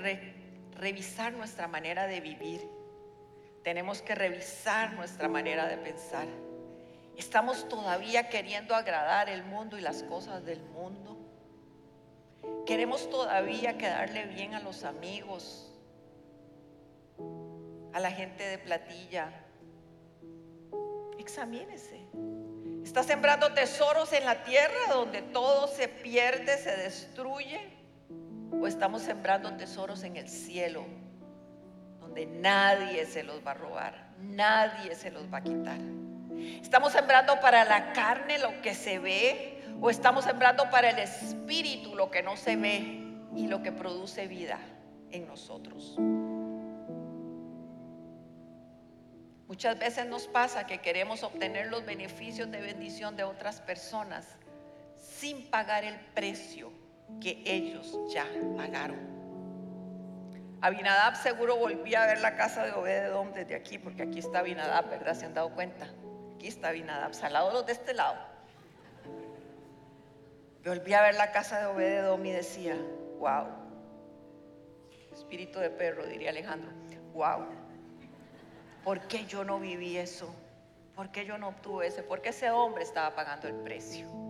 revisar 0.77 1.33
nuestra 1.33 1.69
manera 1.69 2.07
de 2.07 2.21
vivir. 2.21 2.69
Tenemos 3.63 4.03
que 4.03 4.15
revisar 4.15 4.95
nuestra 4.95 5.29
manera 5.29 5.67
de 5.67 5.77
pensar. 5.77 6.27
¿Estamos 7.17 7.69
todavía 7.69 8.29
queriendo 8.29 8.75
agradar 8.75 9.29
el 9.29 9.45
mundo 9.45 9.77
y 9.77 9.83
las 9.83 10.03
cosas 10.05 10.45
del 10.45 10.61
mundo? 10.61 11.19
¿Queremos 12.65 13.11
todavía 13.11 13.77
quedarle 13.77 14.25
bien 14.27 14.55
a 14.55 14.61
los 14.61 14.85
amigos, 14.85 15.71
a 17.93 18.01
la 18.01 18.11
gente 18.11 18.43
de 18.45 18.59
platilla? 18.59 19.31
Examínese. 21.19 22.01
¿Está 22.83 23.03
sembrando 23.03 23.53
tesoros 23.53 24.13
en 24.15 24.25
la 24.25 24.43
tierra 24.43 24.79
donde 24.89 25.21
todo 25.21 25.69
se 25.69 25.89
pierde, 25.89 26.57
se 26.57 26.77
destruye? 26.77 27.80
O 28.53 28.67
estamos 28.67 29.03
sembrando 29.03 29.53
tesoros 29.57 30.03
en 30.03 30.17
el 30.17 30.29
cielo, 30.29 30.85
donde 31.99 32.27
nadie 32.27 33.07
se 33.07 33.23
los 33.23 33.45
va 33.47 33.53
a 33.53 33.55
robar, 33.55 34.09
nadie 34.19 34.95
se 34.95 35.11
los 35.11 35.33
va 35.33 35.39
a 35.39 35.43
quitar. 35.43 35.79
Estamos 36.63 36.93
sembrando 36.93 37.39
para 37.41 37.65
la 37.65 37.93
carne 37.93 38.39
lo 38.39 38.61
que 38.63 38.75
se 38.75 38.99
ve 38.99 39.63
o 39.81 39.91
estamos 39.91 40.25
sembrando 40.25 40.69
para 40.71 40.91
el 40.91 40.99
espíritu 40.99 41.95
lo 41.95 42.11
que 42.11 42.23
no 42.23 42.37
se 42.37 42.57
ve 42.57 43.03
y 43.35 43.47
lo 43.47 43.63
que 43.63 43.73
produce 43.73 44.27
vida 44.27 44.59
en 45.11 45.27
nosotros. 45.27 45.97
Muchas 49.47 49.79
veces 49.79 50.07
nos 50.07 50.29
pasa 50.29 50.65
que 50.65 50.79
queremos 50.79 51.23
obtener 51.23 51.67
los 51.67 51.85
beneficios 51.85 52.51
de 52.51 52.61
bendición 52.61 53.17
de 53.17 53.25
otras 53.25 53.61
personas 53.61 54.27
sin 54.97 55.51
pagar 55.51 55.85
el 55.85 55.97
precio 56.15 56.71
que 57.21 57.43
ellos 57.45 57.99
ya 58.13 58.27
pagaron. 58.57 59.11
Abinadab 60.63 61.17
seguro 61.17 61.57
volvía 61.57 62.03
a 62.03 62.07
ver 62.07 62.21
la 62.21 62.37
casa 62.37 62.65
de 62.65 62.73
Obededom 62.73 63.33
desde 63.33 63.55
aquí, 63.55 63.79
porque 63.79 64.03
aquí 64.03 64.19
está 64.19 64.41
Abinadab, 64.41 64.91
¿verdad? 64.91 65.15
¿Se 65.15 65.25
han 65.25 65.33
dado 65.33 65.51
cuenta? 65.55 65.87
Aquí 66.35 66.49
está 66.49 66.69
Abinadab, 66.69 67.13
al 67.23 67.33
los 67.33 67.67
de 67.67 67.73
este 67.73 67.95
lado. 67.95 68.19
Volví 70.65 70.93
a 70.93 71.01
ver 71.01 71.15
la 71.15 71.33
casa 71.33 71.61
de 71.61 71.67
Obededom 71.67 72.25
y 72.27 72.33
decía, 72.33 72.77
wow, 73.19 73.47
espíritu 75.13 75.59
de 75.59 75.71
perro, 75.71 76.07
diría 76.07 76.29
Alejandro, 76.29 76.71
wow, 77.15 77.47
¿por 78.85 79.01
qué 79.09 79.25
yo 79.25 79.45
no 79.45 79.59
viví 79.59 79.97
eso? 79.97 80.35
¿Por 80.95 81.11
qué 81.11 81.25
yo 81.25 81.39
no 81.39 81.49
obtuve 81.49 81.87
ese? 81.87 82.03
Porque 82.03 82.29
ese 82.29 82.51
hombre 82.51 82.83
estaba 82.83 83.15
pagando 83.15 83.49
el 83.49 83.55
precio. 83.55 84.30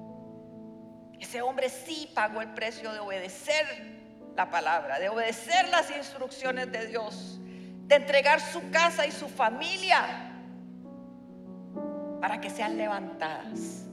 Ese 1.20 1.42
hombre 1.42 1.68
sí 1.68 2.10
pagó 2.14 2.40
el 2.40 2.48
precio 2.48 2.92
de 2.92 2.98
obedecer 2.98 3.66
la 4.36 4.50
palabra, 4.50 4.98
de 4.98 5.10
obedecer 5.10 5.68
las 5.68 5.90
instrucciones 5.90 6.72
de 6.72 6.86
Dios, 6.86 7.38
de 7.86 7.96
entregar 7.96 8.40
su 8.40 8.70
casa 8.70 9.06
y 9.06 9.12
su 9.12 9.28
familia 9.28 10.32
para 12.20 12.40
que 12.40 12.48
sean 12.48 12.76
levantadas. 12.76 13.89